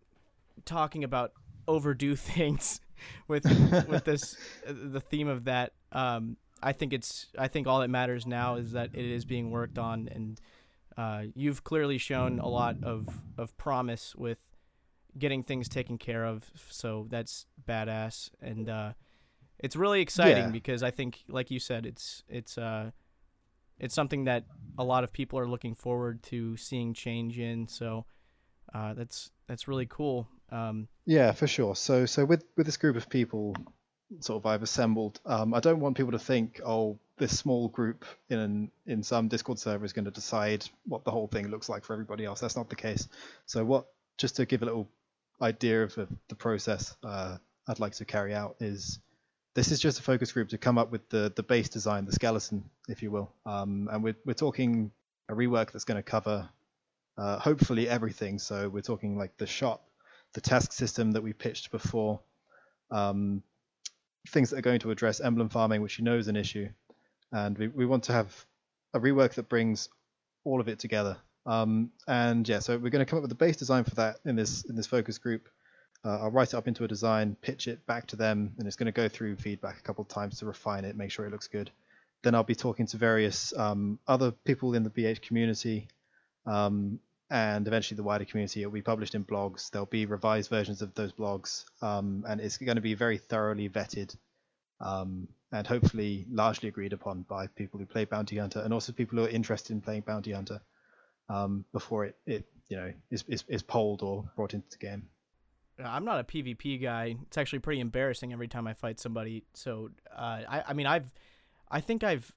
[0.65, 1.33] talking about
[1.67, 2.81] overdue things
[3.27, 3.45] with
[3.89, 5.73] with this uh, the theme of that.
[5.91, 9.51] Um, I think it's I think all that matters now is that it is being
[9.51, 10.41] worked on, and
[10.97, 14.39] uh, you've clearly shown a lot of of promise with
[15.19, 16.49] getting things taken care of.
[16.71, 18.93] So that's badass, and uh,
[19.59, 20.51] it's really exciting yeah.
[20.51, 22.93] because I think, like you said, it's it's uh,
[23.79, 24.45] it's something that
[24.79, 27.69] a lot of people are looking forward to seeing change in.
[27.69, 28.07] So
[28.75, 30.29] uh, that's that's really cool.
[30.51, 31.75] Um, yeah, for sure.
[31.75, 33.55] So so with with this group of people,
[34.21, 35.21] sort of I've assembled.
[35.25, 39.29] Um, I don't want people to think, oh, this small group in an, in some
[39.29, 42.41] Discord server is going to decide what the whole thing looks like for everybody else.
[42.41, 43.09] That's not the case.
[43.47, 43.87] So what?
[44.19, 44.89] Just to give a little
[45.43, 47.37] idea of the, the process uh,
[47.69, 49.01] I'd like to carry out is
[49.57, 52.13] this is just a focus group to come up with the, the base design, the
[52.13, 53.33] skeleton, if you will.
[53.47, 54.91] Um, and we're, we're talking
[55.31, 56.47] a rework that's going to cover
[57.17, 58.39] uh, hopefully everything.
[58.39, 59.89] So we're talking like the shop,
[60.35, 62.21] the task system that we pitched before,
[62.91, 63.43] um,
[64.29, 66.69] things that are going to address emblem farming, which you know is an issue.
[67.33, 68.45] And we, we want to have
[68.93, 69.89] a rework that brings
[70.45, 71.17] all of it together.
[71.47, 74.19] Um, and yeah, so we're going to come up with the base design for that
[74.27, 75.49] in this in this focus group.
[76.05, 78.77] Uh, I'll write it up into a design, pitch it back to them, and it's
[78.77, 81.33] going to go through feedback a couple of times to refine it, make sure it
[81.33, 81.71] looks good.
[82.23, 85.89] Then I'll be talking to various um, other people in the BH community,
[86.47, 88.61] um, and eventually the wider community.
[88.61, 89.71] It'll be published in blogs.
[89.71, 93.69] There'll be revised versions of those blogs, um, and it's going to be very thoroughly
[93.69, 94.17] vetted,
[94.81, 99.19] um, and hopefully largely agreed upon by people who play Bounty Hunter, and also people
[99.19, 100.61] who are interested in playing Bounty Hunter
[101.29, 105.09] um, before it, it you know is, is, is polled or brought into the game.
[105.85, 107.17] I'm not a PvP guy.
[107.27, 109.45] It's actually pretty embarrassing every time I fight somebody.
[109.55, 111.13] So uh, I I mean I've
[111.71, 112.33] I think I've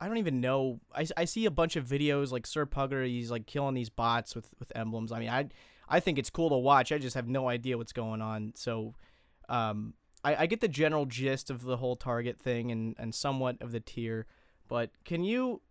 [0.00, 0.80] I don't even know.
[0.94, 3.06] I, I see a bunch of videos like Sir Pugger.
[3.06, 5.12] He's like killing these bots with, with emblems.
[5.12, 5.48] I mean I
[5.88, 6.92] I think it's cool to watch.
[6.92, 8.52] I just have no idea what's going on.
[8.54, 8.94] So
[9.48, 13.60] um I, I get the general gist of the whole target thing and, and somewhat
[13.60, 14.26] of the tier.
[14.68, 15.62] But can you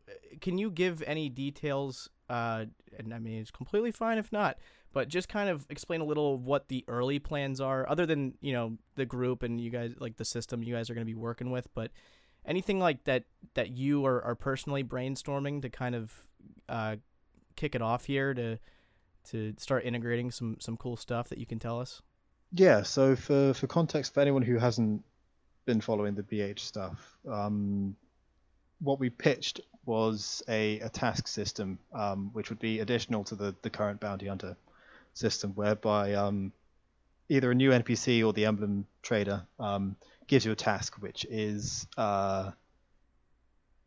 [0.42, 2.10] can you give any details?
[2.30, 2.66] Uh,
[2.98, 4.58] and I mean it's completely fine if not
[4.94, 8.54] but just kind of explain a little what the early plans are other than you
[8.54, 11.16] know the group and you guys like the system you guys are going to be
[11.16, 11.92] working with but
[12.46, 13.24] anything like that
[13.56, 16.14] that you are, are personally brainstorming to kind of
[16.70, 16.96] uh,
[17.56, 18.58] kick it off here to
[19.30, 22.02] to start integrating some some cool stuff that you can tell us?
[22.54, 25.04] Yeah so for for context for anyone who hasn't
[25.66, 27.96] been following the bh stuff um,
[28.82, 33.56] what we pitched was a, a task system um, which would be additional to the,
[33.62, 34.58] the current bounty hunter
[35.14, 36.52] system whereby um,
[37.30, 39.96] either a new NPC or the emblem trader um,
[40.28, 42.52] gives you a task, which is uh,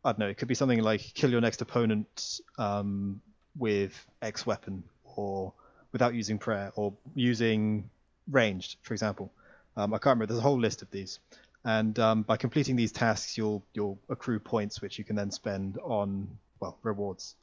[0.03, 0.27] I don't know.
[0.27, 3.21] It could be something like kill your next opponent um,
[3.57, 5.53] with X weapon, or
[5.91, 7.89] without using prayer, or using
[8.29, 9.31] ranged, for example.
[9.75, 10.27] Um, I can't remember.
[10.27, 11.19] There's a whole list of these,
[11.63, 15.77] and um, by completing these tasks, you'll you'll accrue points, which you can then spend
[15.83, 17.35] on well rewards.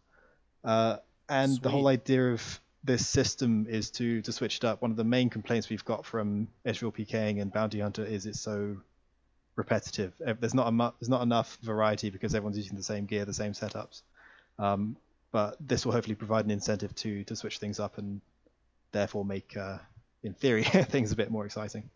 [0.65, 0.97] Uh,
[1.29, 1.63] and Sweet.
[1.63, 4.83] the whole idea of this system is to to switch it up.
[4.83, 8.41] One of the main complaints we've got from Ezreal PKing and Bounty Hunter is it's
[8.41, 8.77] so
[9.57, 10.13] repetitive.
[10.41, 13.33] There's not a mu- there's not enough variety because everyone's using the same gear, the
[13.35, 14.03] same setups.
[14.59, 14.97] Um,
[15.33, 18.21] but this will hopefully provide an incentive to to switch things up and
[18.93, 19.79] therefore make, uh,
[20.23, 20.63] in theory,
[20.95, 21.91] things a bit more exciting.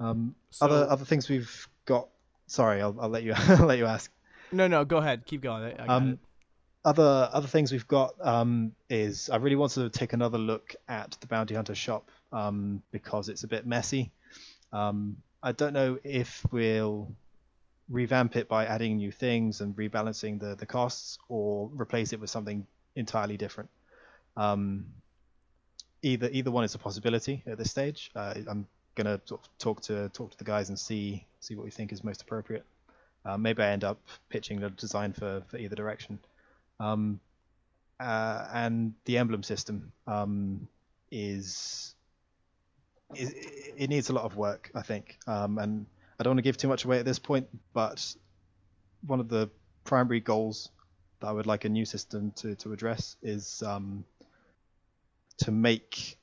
[0.00, 2.08] Um, other So- other things we've got.
[2.46, 4.10] Sorry, I'll, I'll let you I'll let you ask.
[4.52, 5.26] No, no, go ahead.
[5.26, 5.78] Keep going.
[5.78, 6.18] I, Um.
[6.88, 11.16] Other other things we've got um, is I really want to take another look at
[11.20, 14.10] the Bounty Hunter shop um, because it's a bit messy.
[14.72, 17.12] Um, I don't know if we'll
[17.90, 22.30] revamp it by adding new things and rebalancing the, the costs or replace it with
[22.30, 22.66] something
[22.96, 23.68] entirely different.
[24.36, 24.86] Um,
[26.02, 28.10] either either one is a possibility at this stage.
[28.16, 29.20] Uh, I'm gonna
[29.58, 32.64] talk to talk to the guys and see see what we think is most appropriate.
[33.26, 33.98] Uh, maybe I end up
[34.30, 36.18] pitching the design for, for either direction.
[36.80, 37.20] Um,
[38.00, 40.68] uh, and the emblem system um,
[41.10, 41.94] is,
[43.14, 43.34] is
[43.76, 45.18] it needs a lot of work, I think.
[45.26, 45.86] Um, and
[46.18, 48.14] I don't want to give too much away at this point, but
[49.06, 49.50] one of the
[49.84, 50.70] primary goals
[51.20, 54.04] that I would like a new system to, to address is um,
[55.38, 56.17] to make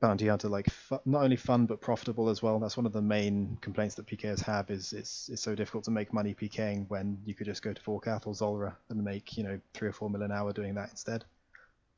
[0.00, 2.58] Bounty Hunter like fu- not only fun but profitable as well.
[2.60, 5.90] That's one of the main complaints that PKers have is it's it's so difficult to
[5.90, 9.42] make money PKing when you could just go to Vorkath or Zulrah and make you
[9.42, 11.24] know three or four mil an hour doing that instead.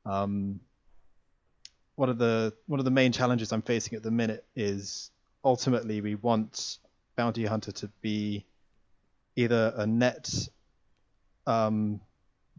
[0.07, 0.61] Um,
[1.96, 5.11] one of the one of the main challenges I'm facing at the minute is
[5.44, 6.78] ultimately we want
[7.16, 8.46] Bounty Hunter to be
[9.36, 10.32] either a net
[11.46, 12.01] um,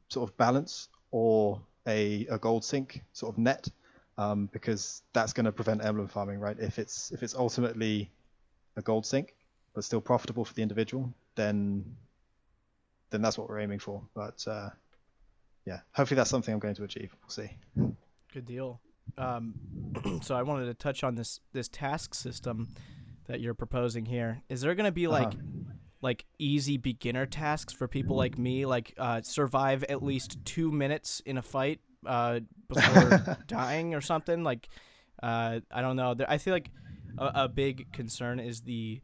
[0.10, 3.68] sort of balance or a, a gold sink sort of net
[4.18, 6.58] um, because that's going to prevent emblem farming, right?
[6.60, 8.12] If it's if it's ultimately
[8.78, 9.36] a gold sink
[9.74, 11.86] but still profitable for the individual, then
[13.10, 14.02] then that's what we're aiming for.
[14.14, 14.70] But uh,
[15.66, 17.16] yeah, hopefully that's something I'm going to achieve.
[17.22, 17.52] We'll see.
[18.34, 18.80] Good deal.
[19.18, 19.56] Um,
[20.22, 22.70] so I wanted to touch on this this task system
[23.28, 24.44] that you're proposing here.
[24.50, 25.74] Is there going to be like Uh-huh.
[26.02, 31.22] like easy beginner tasks for people like me, like uh, survive at least two minutes
[31.26, 34.44] in a fight uh, before dying or something?
[34.44, 34.68] Like
[35.22, 36.16] uh, I don't know.
[36.28, 36.70] I feel like
[37.18, 39.02] a, a big concern is the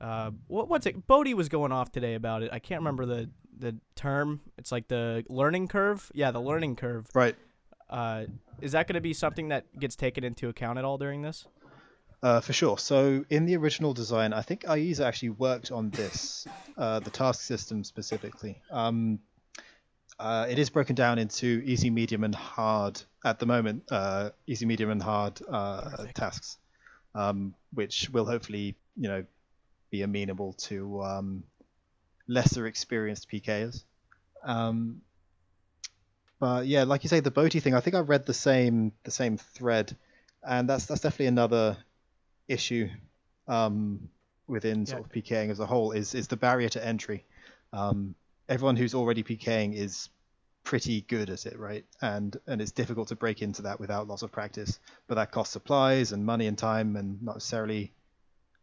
[0.00, 1.06] uh, what, what's it?
[1.06, 2.50] B0aty was going off today about it.
[2.52, 4.40] I can't remember the the term.
[4.56, 6.10] It's like the learning curve.
[6.14, 7.06] Yeah, the learning curve.
[7.14, 7.34] Right.
[7.90, 8.26] Uh,
[8.60, 11.46] is that going to be something that gets taken into account at all during this?
[12.22, 12.76] Uh, for sure.
[12.78, 17.42] So in the original design, I think Ayiza actually worked on this, uh, the task
[17.42, 18.60] system specifically.
[18.70, 19.20] Um,
[20.18, 23.84] uh, it is broken down into easy, medium, and hard at the moment.
[23.90, 26.58] Uh, easy, medium, and hard uh, tasks,
[27.14, 29.24] um, which will hopefully, you know,
[29.90, 31.44] be amenable to um,
[32.26, 33.84] lesser experienced PKers.
[34.44, 35.02] Um,
[36.40, 37.74] but yeah, like you say, the B0aty thing.
[37.74, 39.96] I think I read the same the same thread,
[40.42, 41.76] and that's that's definitely another
[42.48, 42.88] issue
[43.48, 44.08] um,
[44.46, 45.06] within sort Yeah.
[45.06, 47.24] of PKing as a whole is is the barrier to entry.
[47.72, 48.14] Um,
[48.48, 50.08] everyone who's already PKing is
[50.64, 51.84] pretty good at it, right?
[52.00, 54.78] And and it's difficult to break into that without lots of practice.
[55.06, 57.92] But that costs supplies and money and time, and not necessarily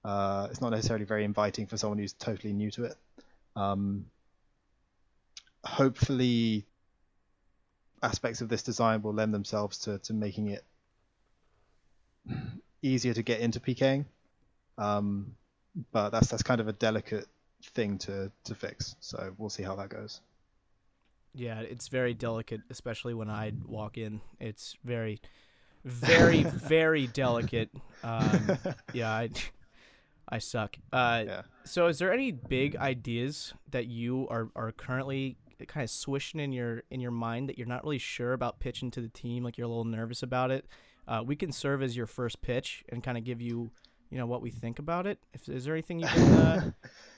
[0.06, 2.96] uh, it's not necessarily very inviting for someone who's totally new to it.
[3.56, 4.06] Um,
[5.64, 6.68] hopefully,
[8.04, 10.64] aspects of this design will lend themselves to, to making it
[12.84, 14.06] easier to get into PKing.
[14.78, 15.36] Um,
[15.92, 17.26] but that's that's kind of a delicate
[17.70, 18.96] thing to, to fix.
[19.00, 20.22] So we'll see how that goes.
[21.34, 24.22] Yeah, it's very delicate, especially when I walk in.
[24.40, 25.20] It's very,
[25.84, 27.70] very, very delicate.
[28.04, 28.58] Um,
[28.94, 29.30] yeah, I,
[30.30, 30.78] I suck.
[30.94, 31.42] Uh, Yeah.
[31.66, 35.38] So, is there any big ideas that you are, are currently
[35.68, 38.92] kind of swishing in your in your mind that you're not really sure about pitching
[38.92, 39.44] to the team?
[39.44, 40.66] Like you're a little nervous about it.
[41.08, 43.72] Uh, we can serve as your first pitch and kind of give you,
[44.10, 45.20] you know, what we think about it.
[45.34, 46.72] If is there anything you can, uh,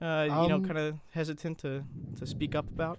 [0.00, 1.84] uh, you know, Um, kind of hesitant to
[2.18, 2.98] to speak up about?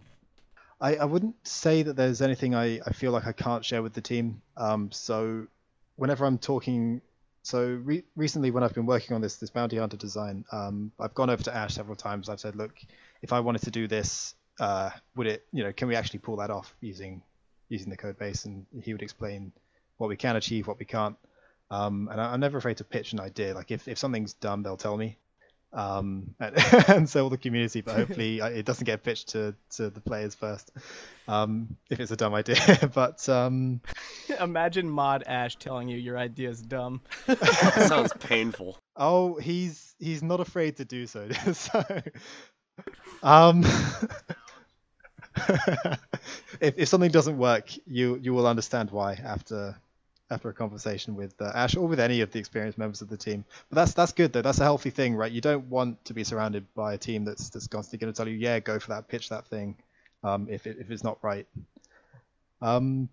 [0.81, 3.93] I, I wouldn't say that there's anything I, I feel like I can't share with
[3.93, 4.41] the team.
[4.55, 5.47] Um, so
[5.97, 7.01] whenever I'm talking,
[7.43, 11.13] so re- recently when I've been working on this this bounty hunter design, um, I've
[11.13, 12.29] gone over to Ash several times.
[12.29, 12.73] I've said, look,
[13.21, 16.37] if I wanted to do this, uh, would it, you know, can we actually pull
[16.37, 17.21] that off using
[17.67, 18.45] using the code base?
[18.45, 19.51] And he would explain
[19.97, 21.17] what we can achieve, what we can't.
[21.71, 23.53] Um, and I, I'm never afraid to pitch an idea.
[23.53, 25.17] Like if, if something's dumb, they'll tell me.
[25.71, 26.55] Um, and,
[26.87, 30.01] and so will the community, but hopefully uh, it doesn't get pitched to, to the
[30.01, 30.71] players first.
[31.27, 32.57] Um, if it's a dumb idea,
[32.93, 33.81] but um,
[34.39, 37.01] Imagine Mod Ash telling you your idea is dumb.
[37.87, 38.79] Sounds painful.
[38.95, 41.29] oh, he's he's not afraid to do so.
[41.53, 41.83] so,
[43.21, 43.63] um,
[46.61, 49.75] if if something doesn't work, you you will understand why after
[50.31, 53.17] after a conversation with uh, Ash or with any of the experienced members of the
[53.17, 53.45] team.
[53.69, 54.41] But that's that's good though.
[54.41, 55.31] That's a healthy thing, right?
[55.31, 58.27] You don't want to be surrounded by a team that's that's constantly going to tell
[58.27, 59.75] you, yeah, go for that, pitch that thing,
[60.23, 61.47] um, if it, if it's not right.
[62.61, 63.09] Um,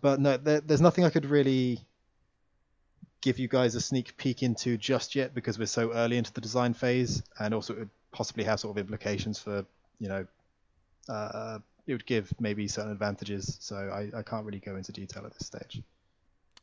[0.00, 1.80] but no, there, there's nothing I could really
[3.20, 6.40] give you guys a sneak peek into just yet because we're so early into the
[6.40, 9.64] design phase, and also it would possibly have sort of implications for
[9.98, 10.26] you know,
[11.08, 13.56] uh, it would give maybe certain advantages.
[13.60, 15.82] So I, I can't really go into detail at this stage.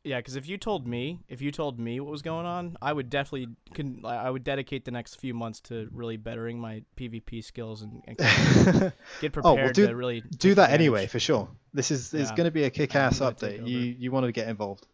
[0.06, 2.94] Yeah, because if you told me, if you told me what was going on, I
[2.94, 7.44] would definitely, con- I would dedicate the next few months to really bettering my PvP
[7.44, 10.80] skills and, and get prepared oh, well, do, to really do that advantage.
[10.80, 11.50] anyway for sure.
[11.74, 13.68] This is is going to be a kick-ass update.
[13.68, 14.86] You you want to get involved,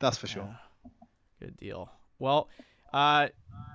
[0.00, 0.48] that's for sure.
[0.84, 0.90] Yeah.
[1.40, 1.90] Good deal.
[2.18, 2.50] Well,
[2.92, 3.28] uh,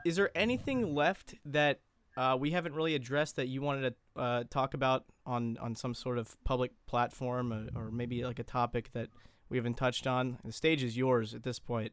[0.06, 1.80] is there anything left that
[2.16, 5.96] uh, we haven't really addressed that you wanted to uh, talk about on, on some
[5.96, 9.10] sort of public platform or, or maybe like a topic that
[9.54, 10.39] we haven't touched on?
[10.43, 11.91] The stage is yours at this point.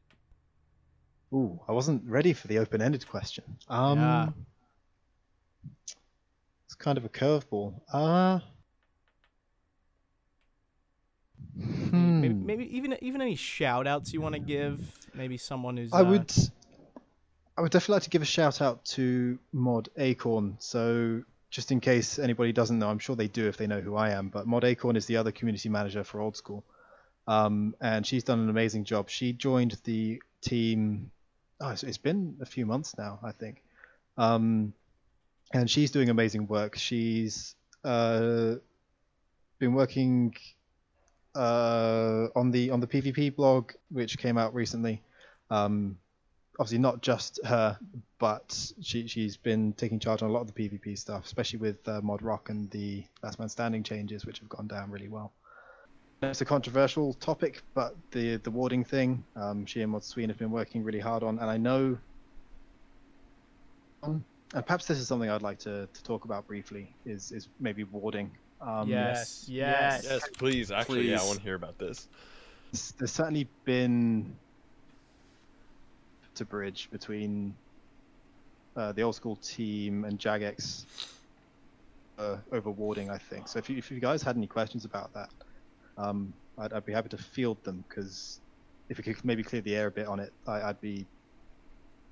[1.32, 3.44] Ooh, I wasn't ready for the open-ended question.
[3.68, 4.28] Um, Yeah.
[6.64, 7.74] It's kind of a curveball.
[7.92, 8.40] Uh,
[11.56, 12.46] Maybe, hmm.
[12.46, 14.80] maybe even even any shout outs you want to give?
[15.14, 15.92] Maybe someone who's.
[15.92, 16.32] I uh, would
[17.58, 20.56] I would definitely like to give a shout out to Mod Acorn.
[20.58, 23.96] So just in case anybody doesn't know, I'm sure they do if they know who
[23.96, 26.64] I am, but Mod Acorn is the other community manager for Old School.
[27.26, 29.08] Um, and she's done an amazing job.
[29.08, 31.10] She joined the team
[31.60, 33.62] oh, it's, it's been a few months now, I think.
[34.16, 34.72] Um,
[35.52, 36.76] and she's doing amazing work.
[36.76, 37.54] She's
[37.84, 38.54] uh,
[39.58, 40.34] been working
[41.34, 45.02] uh, on the on the PvP blog, which came out recently.
[45.50, 45.98] Um,
[46.58, 47.78] obviously, not just her,
[48.18, 51.86] but she she's been taking charge on a lot of the PvP stuff, especially with
[51.88, 55.32] uh, Mod Rock and the Last Man Standing changes, which have gone down really well.
[56.22, 60.36] It's a controversial topic, but the the warding thing, um, she and Mod Sween have
[60.36, 61.98] been working really hard on, and I know.
[64.02, 66.94] Um, and perhaps this is something I'd like to, to talk about briefly.
[67.06, 68.36] Is is maybe warding.
[68.60, 70.70] Um, yes, yes, Yes, please.
[70.70, 72.06] Actually, yeah, I want to hear about this.
[72.74, 74.36] s- there's certainly been
[76.34, 77.54] to bridge between
[78.76, 80.84] uh, the old school team and Jagex
[82.18, 83.48] uh, over warding, I think.
[83.48, 85.30] So if you, if you guys had any questions about that,
[86.01, 88.40] um, I'd, I'd be happy to field them because
[88.88, 91.07] if we could maybe clear the air a bit on it, I, I'd be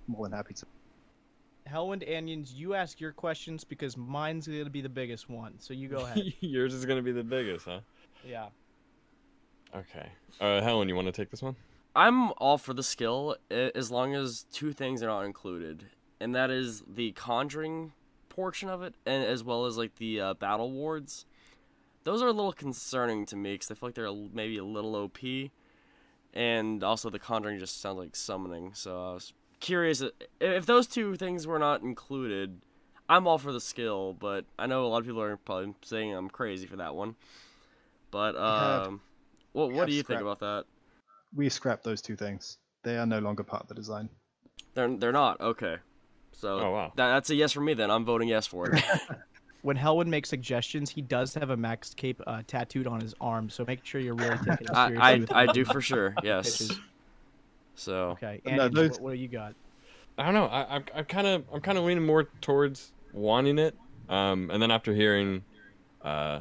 [0.07, 0.67] more than happy to.
[1.71, 5.55] Hellwind Onions, you ask your questions because mine's going to be the biggest one.
[5.59, 6.33] So you go ahead.
[6.41, 7.81] Yours is gonna be the biggest, huh?
[8.27, 8.47] yeah.
[9.77, 10.09] Okay.
[10.41, 11.57] Uh, Helen, you want to take this one?
[11.95, 15.85] I'm all for the skill as long as two things are not included,
[16.21, 17.93] and that is the conjuring
[18.31, 21.27] portion of it, and as well as like the uh, battle wards.
[22.09, 24.57] Those are a little concerning to me because I feel like they're a l- maybe
[24.57, 25.51] a little OP,
[26.33, 28.71] and also the conjuring just sounds like summoning.
[28.73, 30.03] So I was curious
[30.41, 32.63] if those two things were not included.
[33.11, 36.15] I'm all for the skill, but I know a lot of people are probably saying
[36.15, 37.15] I'm crazy for that one.
[38.11, 39.03] But um,
[39.53, 40.65] what we what do you think about that?
[41.37, 42.57] We scrapped those two things.
[42.85, 44.09] They are no longer part of the design.
[44.73, 45.77] They're they're not okay.
[46.33, 46.93] So Oh, wow.
[46.97, 47.91] that, that's a yes for me then.
[47.91, 48.83] I'm voting yes for it.
[49.63, 53.51] When Hellwind makes suggestions, he does have a Max Cape uh, tattooed on his arm,
[53.51, 55.27] so make sure you're really taking it seriously.
[55.35, 56.15] I, I I do for sure.
[56.23, 56.59] Yes.
[56.59, 56.81] pitches.
[57.75, 59.55] So Okay, No, those- what, what do you got?
[60.17, 60.47] I don't know.
[60.47, 63.77] I, I'm, I'm kind of, I'm kind of leaning more towards wanting it.
[64.09, 65.45] Um, and then after hearing,
[66.03, 66.41] uh,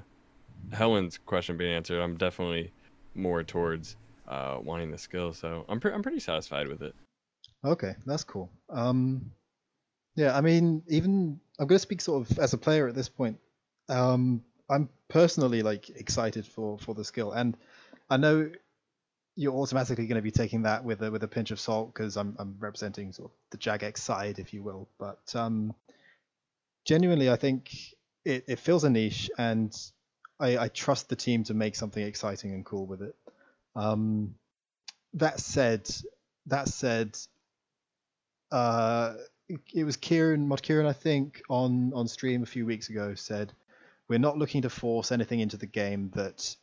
[0.71, 2.71] Helen's question being answered, I'm definitely
[3.13, 3.95] more towards
[4.27, 5.31] uh, wanting the skill.
[5.31, 6.95] So I'm, pre- I'm pretty satisfied with it.
[7.63, 8.49] Okay, that's cool.
[8.69, 9.29] Um,
[10.15, 13.09] yeah, I mean, even I'm going to speak sort of as a player at this
[13.09, 13.39] point.
[13.89, 17.57] Um, I'm personally like excited for for the skill, and
[18.09, 18.51] I know
[19.35, 22.17] you're automatically going to be taking that with a with a pinch of salt because
[22.17, 24.89] I'm I'm representing sort of the Jagex side, if you will.
[24.97, 25.73] But um,
[26.85, 27.73] genuinely, I think
[28.25, 29.75] it, it fills a niche, and
[30.39, 33.15] I, I trust the team to make something exciting and cool with it.
[33.75, 34.35] Um,
[35.13, 35.89] that said,
[36.47, 37.17] that said,
[38.51, 39.13] uh,
[39.49, 43.53] it was Kieran, Mod Kieran, I think, on on stream a few weeks ago said,
[44.07, 46.55] "We're not looking to force anything into the game that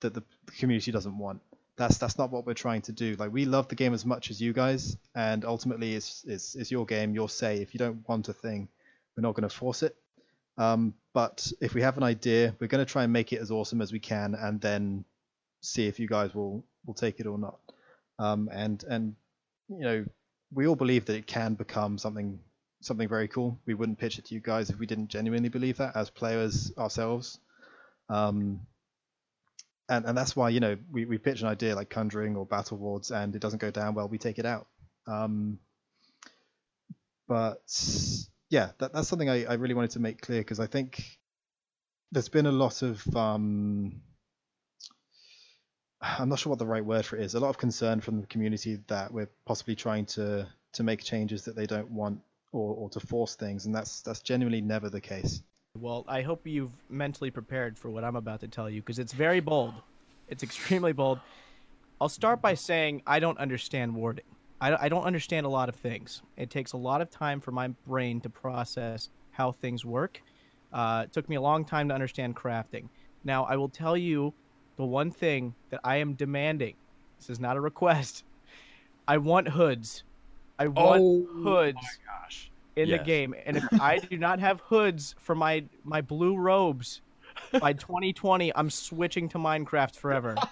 [0.00, 0.22] that the
[0.58, 1.40] community doesn't want.
[1.76, 3.16] That's that's not what we're trying to do.
[3.16, 6.70] Like we love the game as much as you guys, and ultimately, it's it's, it's
[6.70, 7.58] your game, your say.
[7.58, 8.68] If you don't want a thing,
[9.16, 9.96] we're not going to force it.
[10.58, 13.50] Um, but if we have an idea, we're going to try and make it as
[13.50, 15.04] awesome as we can, and then
[15.62, 17.58] see if you guys will will take it or not.
[18.18, 19.16] Um, and and
[19.68, 20.04] you know,
[20.52, 22.40] we all believe that it can become something
[22.82, 23.58] something very cool.
[23.66, 26.72] We wouldn't pitch it to you guys if we didn't genuinely believe that as players
[26.78, 27.38] ourselves.
[28.08, 28.60] Um,
[29.88, 32.78] and and that's why you know we, we pitch an idea like conjuring or battle
[32.78, 34.66] wards and it doesn't go down well, we take it out.
[35.06, 35.58] Um,
[37.28, 37.62] but
[38.48, 41.18] yeah, that, that's something I, I really wanted to make clear because I think
[42.12, 44.00] there's been a lot of um,
[46.02, 47.34] I'm not sure what the right word for it is.
[47.34, 51.44] A lot of concern from the community that we're possibly trying to to make changes
[51.44, 52.20] that they don't want
[52.52, 55.42] or, or to force things, and that's that's genuinely never the case.
[55.78, 59.12] Well, I hope you've mentally prepared for what I'm about to tell you because it's
[59.12, 59.74] very bold.
[60.28, 61.20] It's extremely bold.
[62.00, 64.24] I'll start by saying I don't understand warding.
[64.60, 66.22] I, I don't understand a lot of things.
[66.36, 70.22] It takes a lot of time for my brain to process how things work.
[70.72, 72.88] Uh, it took me a long time to understand crafting.
[73.22, 74.32] Now, I will tell you
[74.80, 76.74] the one thing that I am demanding.
[77.18, 78.24] This is not a request.
[79.06, 80.04] I want hoods.
[80.58, 82.50] I want Oh hoods gosh.
[82.76, 83.34] in the game.
[83.44, 87.02] And if I do not have hoods for my my blue robes
[87.60, 90.34] by 2020, I'm switching to Minecraft forever.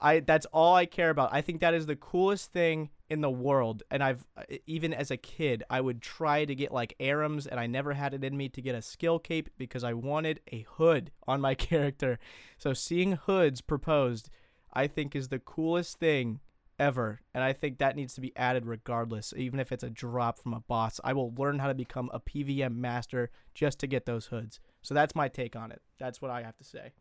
[0.00, 1.30] I that's all I care about.
[1.32, 3.82] I think that is the coolest thing in the world.
[3.90, 4.26] And I've
[4.66, 8.12] even as a kid, I would try to get like Ahrim's and I never had
[8.12, 11.54] it in me to get a skill cape because I wanted a hood on my
[11.68, 12.18] character.
[12.58, 14.28] So seeing hoods proposed,
[14.72, 16.40] I think is the coolest thing
[16.78, 17.20] ever.
[17.32, 20.52] And I think that needs to be added regardless, even if it's a drop from
[20.52, 21.00] a boss.
[21.04, 24.60] I will learn how to become a PVM master just to get those hoods.
[24.82, 25.80] So that's my take on it.
[25.98, 26.92] That's what I have to say.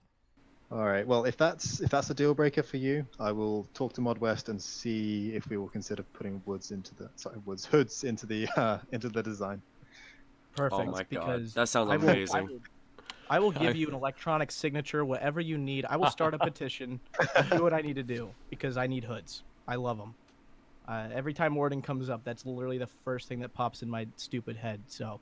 [0.73, 1.05] All right.
[1.05, 4.17] Well, if that's if that's a deal breaker for you, I will talk to Mod
[4.17, 8.25] West and see if we will consider putting woods into the sorry woods hoods into
[8.25, 9.61] the uh, into the design.
[10.55, 10.73] Perfect.
[10.79, 12.47] Oh my god, because that sounds I will, I amazing.
[12.49, 12.59] will,
[13.29, 15.85] I will give I- you an electronic signature, whatever you need.
[15.87, 16.99] I will start a petition,
[17.51, 19.43] do what I need to do because I need hoods.
[19.67, 20.15] I love them.
[20.87, 24.07] Uh, every time warding comes up, that's literally the first thing that pops in my
[24.17, 24.81] stupid head.
[24.87, 25.21] So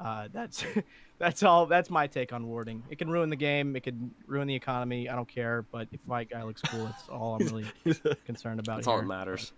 [0.00, 0.64] uh, that's
[1.18, 1.66] that's all.
[1.66, 2.82] That's my take on warding.
[2.90, 3.76] It can ruin the game.
[3.76, 5.08] It can ruin the economy.
[5.08, 5.62] I don't care.
[5.70, 7.66] But if my guy looks cool, that's all I'm really
[8.24, 8.76] concerned about.
[8.76, 9.52] That's all that matters.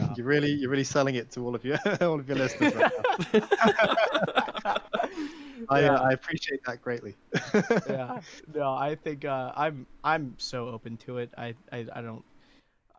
[0.00, 0.14] Yeah.
[0.16, 2.74] You're really you're really selling it to all of your all of your listeners.
[2.74, 2.92] Right
[3.34, 4.76] now.
[5.68, 5.94] I Yeah.
[5.94, 7.14] uh, I appreciate that greatly.
[7.88, 8.20] yeah
[8.54, 12.24] no i think uh, i'm i'm so open to it I, I i don't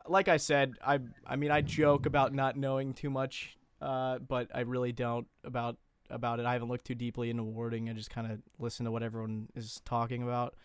[0.07, 4.49] like i said i i mean i joke about not knowing too much uh but
[4.53, 5.77] i really don't about
[6.09, 6.45] about it.
[6.45, 9.47] I haven't looked too deeply into warding i just kind of listen to what everyone
[9.55, 10.55] is talking about.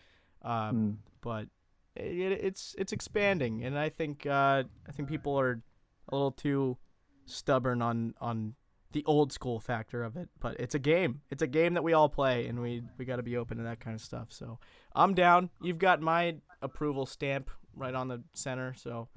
[0.41, 0.91] Uh Hmm.
[1.21, 1.47] but
[1.95, 5.61] it, it's it's expanding and i think uh i think people are
[6.09, 6.77] a little too
[7.25, 8.55] stubborn on on
[8.93, 11.21] the old school factor of it but it's a game.
[11.31, 13.63] It's a game that we all play and we we got to be open to
[13.63, 14.27] that kind of stuff.
[14.31, 14.59] So
[14.95, 15.49] i'm down.
[15.61, 19.07] You've got my approval stamp right on the center so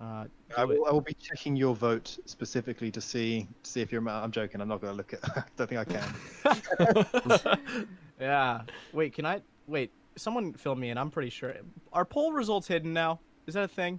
[0.00, 0.24] uh
[0.56, 4.06] I will, I will be checking your vote specifically to see to see if you're.
[4.08, 4.60] I'm joking.
[4.60, 5.20] I'm not going to look at.
[5.36, 7.58] I don't think I can.
[8.20, 8.60] yeah
[8.92, 11.54] wait can i wait someone fill me in i'm pretty sure
[11.92, 13.98] are poll results hidden now is that a thing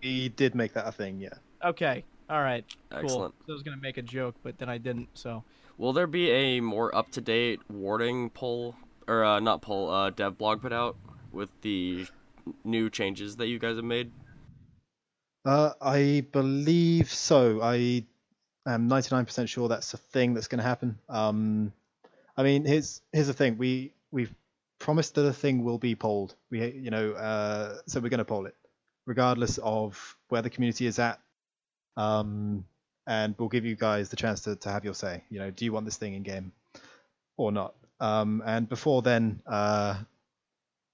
[0.00, 1.20] He did make that a thing.
[1.20, 1.34] Yeah.
[1.64, 3.34] okay all right cool Excellent.
[3.46, 5.44] so i was gonna make a joke but then i didn't so
[5.76, 8.74] Will there be a more up to date warding poll
[9.06, 10.96] or uh, not poll uh, dev blog put out
[11.30, 12.04] with the
[12.64, 14.10] new changes that you guys have made?
[15.44, 17.60] Uh, I believe so.
[17.62, 18.04] I
[18.66, 20.98] am 99% sure that's a thing that's going to happen.
[21.08, 21.72] Um,
[22.36, 23.58] I mean, here's here's the thing.
[23.58, 24.32] We we've
[24.78, 26.34] promised that a thing will be polled.
[26.50, 28.54] We you know, uh, so we're going to poll it,
[29.06, 31.20] regardless of where the community is at.
[31.96, 32.64] Um,
[33.06, 35.24] and we'll give you guys the chance to, to have your say.
[35.30, 36.52] You know, do you want this thing in game
[37.36, 37.74] or not?
[38.00, 39.96] Um, and before then, uh,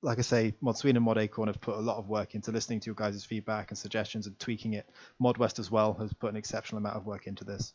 [0.05, 2.53] like I say, Mod Sween and Mod Acorn have put a lot of work into
[2.53, 4.87] listening to your guys' feedback and suggestions and tweaking it.
[5.19, 7.73] Mod West as well has put an exceptional amount of work into this.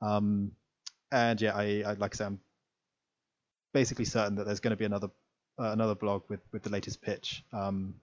[0.00, 0.52] Um,
[1.10, 2.38] and yeah, I, I like I say, I'm
[3.72, 5.08] basically certain that there's going to be another
[5.58, 7.94] uh, another blog with, with the latest pitch um,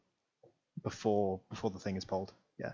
[0.84, 2.34] before before the thing is polled.
[2.60, 2.74] Yeah.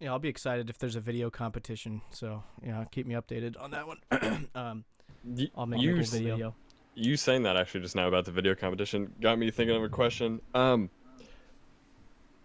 [0.00, 2.00] Yeah, I'll be excited if there's a video competition.
[2.10, 3.98] So yeah, keep me updated on that one.
[4.54, 4.84] um,
[5.24, 6.54] Y- I'll make you, a cool s- video.
[6.94, 9.88] You saying that actually just now about the video competition got me thinking of a
[9.88, 10.40] question.
[10.54, 10.90] Um,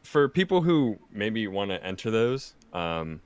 [0.03, 3.19] for people who maybe want to enter those, um,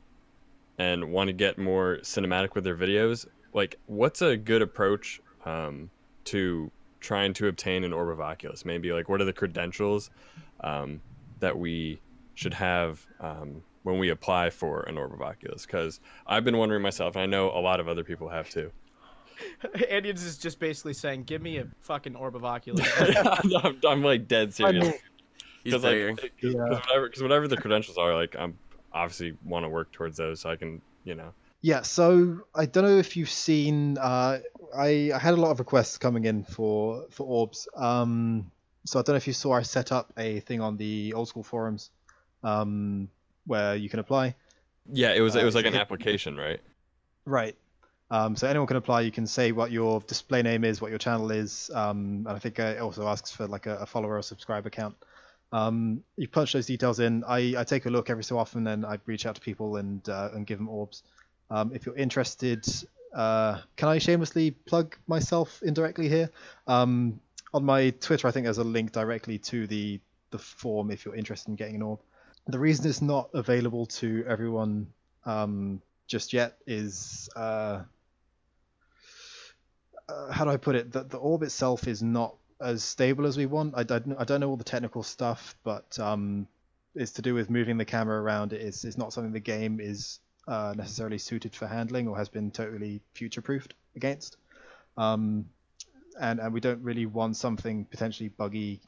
[0.81, 5.91] and want to get more cinematic with their videos, like what's a good approach um,
[6.26, 8.65] to trying to obtain an orb of Oculus?
[8.65, 10.10] Maybe like what are the credentials
[10.61, 10.99] um,
[11.39, 11.99] that we
[12.34, 15.68] should have um, when we apply for an orb of Oculus?
[15.68, 18.72] Because I've been wondering myself, and I know a lot of other people have too.
[19.89, 22.88] Andy's is just basically saying, "Give me a fucking orb of Oculus."
[23.63, 24.84] I'm, I'm like dead serious.
[24.85, 24.93] mean-
[25.63, 26.15] He's Because begging.
[26.15, 28.57] like, cause, 'cause whatever, cause whatever the credentials are, like I'm
[28.93, 31.34] obviously want to work towards those, so I can, you know.
[31.61, 33.99] Yeah, so I don't know if you've seen.
[33.99, 34.39] Uh,
[34.76, 37.68] I, I had a lot of requests coming in for for orbs.
[37.76, 38.49] Um,
[38.85, 39.53] so I don't know if you saw.
[39.53, 41.91] I set up a thing on the old school forums,
[42.43, 43.07] um,
[43.45, 44.34] where you can apply.
[44.91, 46.59] Yeah, it was it Uh, was like an hit- application, right?
[47.26, 47.55] Right.
[48.11, 49.01] Um, so anyone can apply.
[49.01, 52.39] You can say what your display name is, what your channel is, um, and I
[52.39, 54.95] think it also asks for like a, a follower or subscriber count.
[55.53, 57.23] Um, you punch those details in.
[57.25, 60.07] I, I take a look every so often, and I reach out to people and
[60.09, 61.03] uh, and give them orbs.
[61.49, 62.65] Um, if you're interested,
[63.15, 66.29] uh, can I shamelessly plug myself indirectly here?
[66.67, 67.19] Um,
[67.53, 70.01] on my Twitter, I think there's a link directly to the
[70.31, 71.99] the form if you're interested in getting an orb.
[72.47, 74.88] The reason it's not available to everyone
[75.25, 77.83] um, just yet is uh,
[80.11, 80.91] uh, how do I put it?
[80.91, 83.73] The, the orb itself is not as stable as we want.
[83.75, 86.47] I don't, I don't know all the technical stuff, but um,
[86.95, 88.53] it's to do with moving the camera around.
[88.53, 92.29] It is it's not something the game is uh, necessarily suited for handling or has
[92.29, 94.38] been totally future proofed against.
[94.97, 95.45] Um,
[96.19, 98.81] and and we don't really want something potentially buggy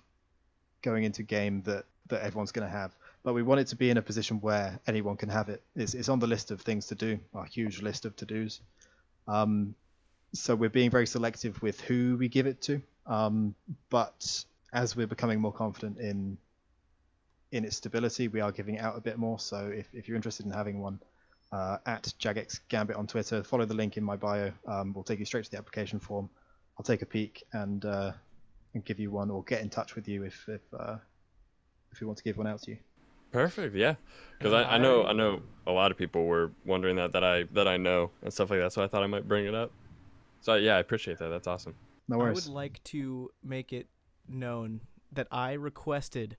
[0.81, 2.93] going into game that that everyone's going to have.
[3.23, 5.63] But we want it to be in a position where anyone can have it.
[5.75, 8.59] It's, it's on the list of things to do, a huge list of to dos.
[9.29, 9.75] Um,
[10.34, 12.81] so we're being very selective with who we give it to.
[13.05, 13.55] Um,
[13.89, 14.43] but
[14.73, 16.38] as we're becoming more confident in
[17.51, 19.38] in its stability, we are giving it out a bit more.
[19.38, 20.99] So if, if you're interested in having one,
[21.51, 24.51] uh, at Jagex Gambit on Twitter, follow the link in my bio.
[24.68, 26.27] Um, we'll take you straight to the application form.
[26.77, 28.14] I'll take a peek and uh,
[28.73, 30.97] and give you one, or get in touch with you if if uh,
[31.91, 32.77] if you want to give one out to you.
[33.31, 33.95] Perfect, yeah.
[34.38, 37.43] Because I, I know I know a lot of people were wondering that that I
[37.51, 39.72] that I know and stuff like that, so I thought I might bring it up.
[40.44, 41.30] So yeah, I appreciate that.
[41.30, 41.74] That's awesome.
[42.10, 42.45] No worries.
[42.45, 43.88] I would like to make it
[44.28, 46.36] known that I requested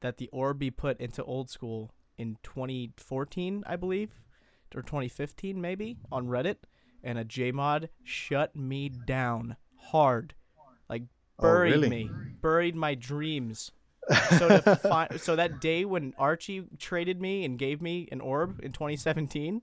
[0.00, 4.10] that the orb be put into old school in 2014, I believe,
[4.74, 6.56] or 2015 maybe, on Reddit,
[7.02, 10.34] and a JMod shut me down hard,
[10.88, 11.02] like
[11.38, 11.88] Oh, buried really?
[11.88, 12.10] me,
[12.40, 13.72] buried my dreams.
[14.38, 18.60] so to fi- so that day when Archie traded me and gave me an orb
[18.62, 19.62] in 2017,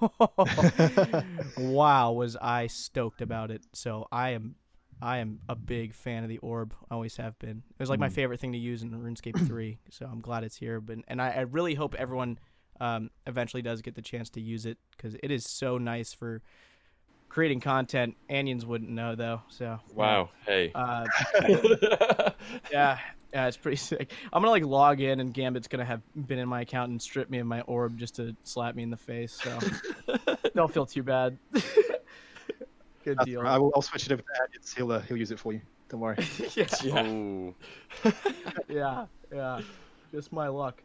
[1.58, 3.62] wow, was I stoked about it.
[3.72, 4.54] So I am
[5.00, 6.74] I am a big fan of the orb.
[6.90, 7.62] I always have been.
[7.70, 8.12] It was like my Mm.
[8.12, 9.78] favorite thing to use in RuneScape 3.
[9.90, 10.80] So I'm glad it's here.
[10.80, 12.38] But and I, I really hope everyone
[12.80, 16.42] um, eventually does get the chance to use it because it is so nice for
[17.28, 18.16] creating content.
[18.30, 19.42] Anions wouldn't know though.
[19.48, 19.78] So yeah.
[19.94, 20.30] Wow.
[20.46, 20.72] Hey.
[20.74, 21.06] Uh,
[22.72, 22.98] yeah,
[23.32, 24.12] yeah, it's pretty sick.
[24.32, 27.30] I'm gonna like log in, and Gambit's gonna have been in my account and strip
[27.30, 29.32] me of my orb just to slap me in the face.
[29.42, 29.58] So
[30.54, 31.38] don't feel too bad.
[33.04, 33.38] Good That's deal.
[33.38, 33.54] all right.
[33.54, 34.74] I will, I'll switch it over to Adits.
[34.76, 35.60] He'll uh, he'll use it for you.
[35.88, 36.16] Don't worry.
[36.54, 37.54] yeah, Ooh.
[38.68, 39.60] yeah, yeah.
[40.12, 40.82] Just my luck.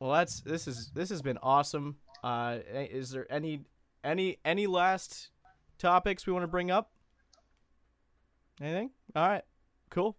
[0.00, 1.96] Well, that's this is this has been awesome.
[2.22, 3.60] Uh, is there any
[4.04, 5.30] any any last
[5.78, 6.90] topics we want to bring up?
[8.60, 8.90] Anything?
[9.14, 9.44] All right,
[9.90, 10.16] cool.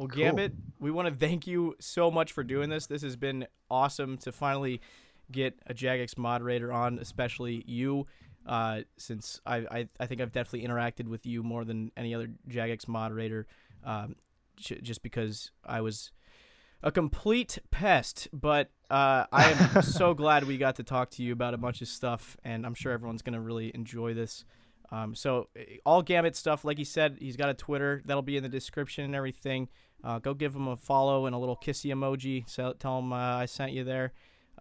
[0.00, 0.22] Well, Cool.
[0.24, 2.86] Gambit, we want to thank you so much for doing this.
[2.86, 4.80] This has been awesome to finally
[5.30, 8.06] get a Jagex moderator on, especially you,
[8.46, 12.30] uh, since I, I I think I've definitely interacted with you more than any other
[12.48, 13.46] Jagex moderator,
[13.84, 14.16] um,
[14.56, 16.12] j- just because I was
[16.82, 18.28] a complete pest.
[18.32, 21.82] But uh, I am so glad we got to talk to you about a bunch
[21.82, 24.46] of stuff, and I'm sure everyone's gonna really enjoy this.
[24.92, 28.36] Um, so eh, all Gambit stuff, like he said, he's got a Twitter that'll be
[28.36, 29.68] in the description and everything.
[30.02, 32.48] Uh, go give him a follow and a little kissy emoji.
[32.48, 34.12] So tell him uh, I sent you there.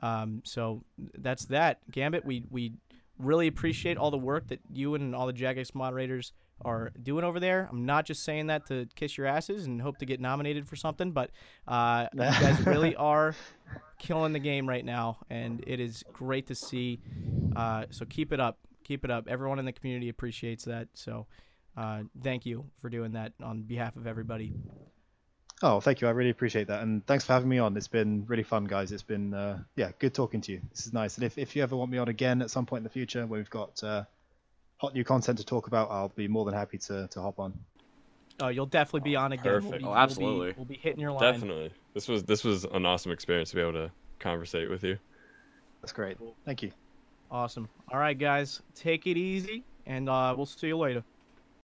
[0.01, 0.83] Um, so
[1.17, 1.79] that's that.
[1.91, 2.73] Gambit, we we
[3.17, 6.31] really appreciate all the work that you and all the Jagex moderators
[6.63, 7.67] are doing over there.
[7.71, 10.75] I'm not just saying that to kiss your asses and hope to get nominated for
[10.75, 11.31] something, but
[11.67, 13.35] uh, you guys really are
[13.97, 16.99] killing the game right now, and it is great to see.
[17.55, 18.57] Uh, so keep it up,
[18.89, 19.27] keep it up.
[19.29, 20.87] Everyone in the community appreciates that.
[20.95, 21.27] So
[21.77, 24.53] uh, thank you for doing that on behalf of everybody.
[25.61, 26.07] Oh, thank you.
[26.07, 27.75] I really appreciate that, and thanks for having me on.
[27.77, 28.91] It's been really fun, guys.
[28.93, 30.61] It's been uh, yeah, good talking to you.
[30.71, 31.17] This is nice.
[31.17, 33.25] And if, if you ever want me on again at some point in the future,
[33.27, 34.05] when we've got uh,
[34.77, 37.53] hot new content to talk about, I'll be more than happy to, to hop on.
[38.39, 39.43] Oh, you'll definitely be on again.
[39.43, 39.79] We'll Perfect.
[39.79, 40.53] be- Oh, we'll be- absolutely.
[40.55, 41.33] We'll be, hitting your line.
[41.33, 41.71] Definitely.
[41.93, 44.97] This was this was an awesome experience to be able to conversate with you.
[45.81, 46.17] That's great.
[46.45, 46.71] Thank you.
[47.31, 47.69] Awesome.
[47.91, 51.03] All right, guys, take it easy, and uh, we'll see you later.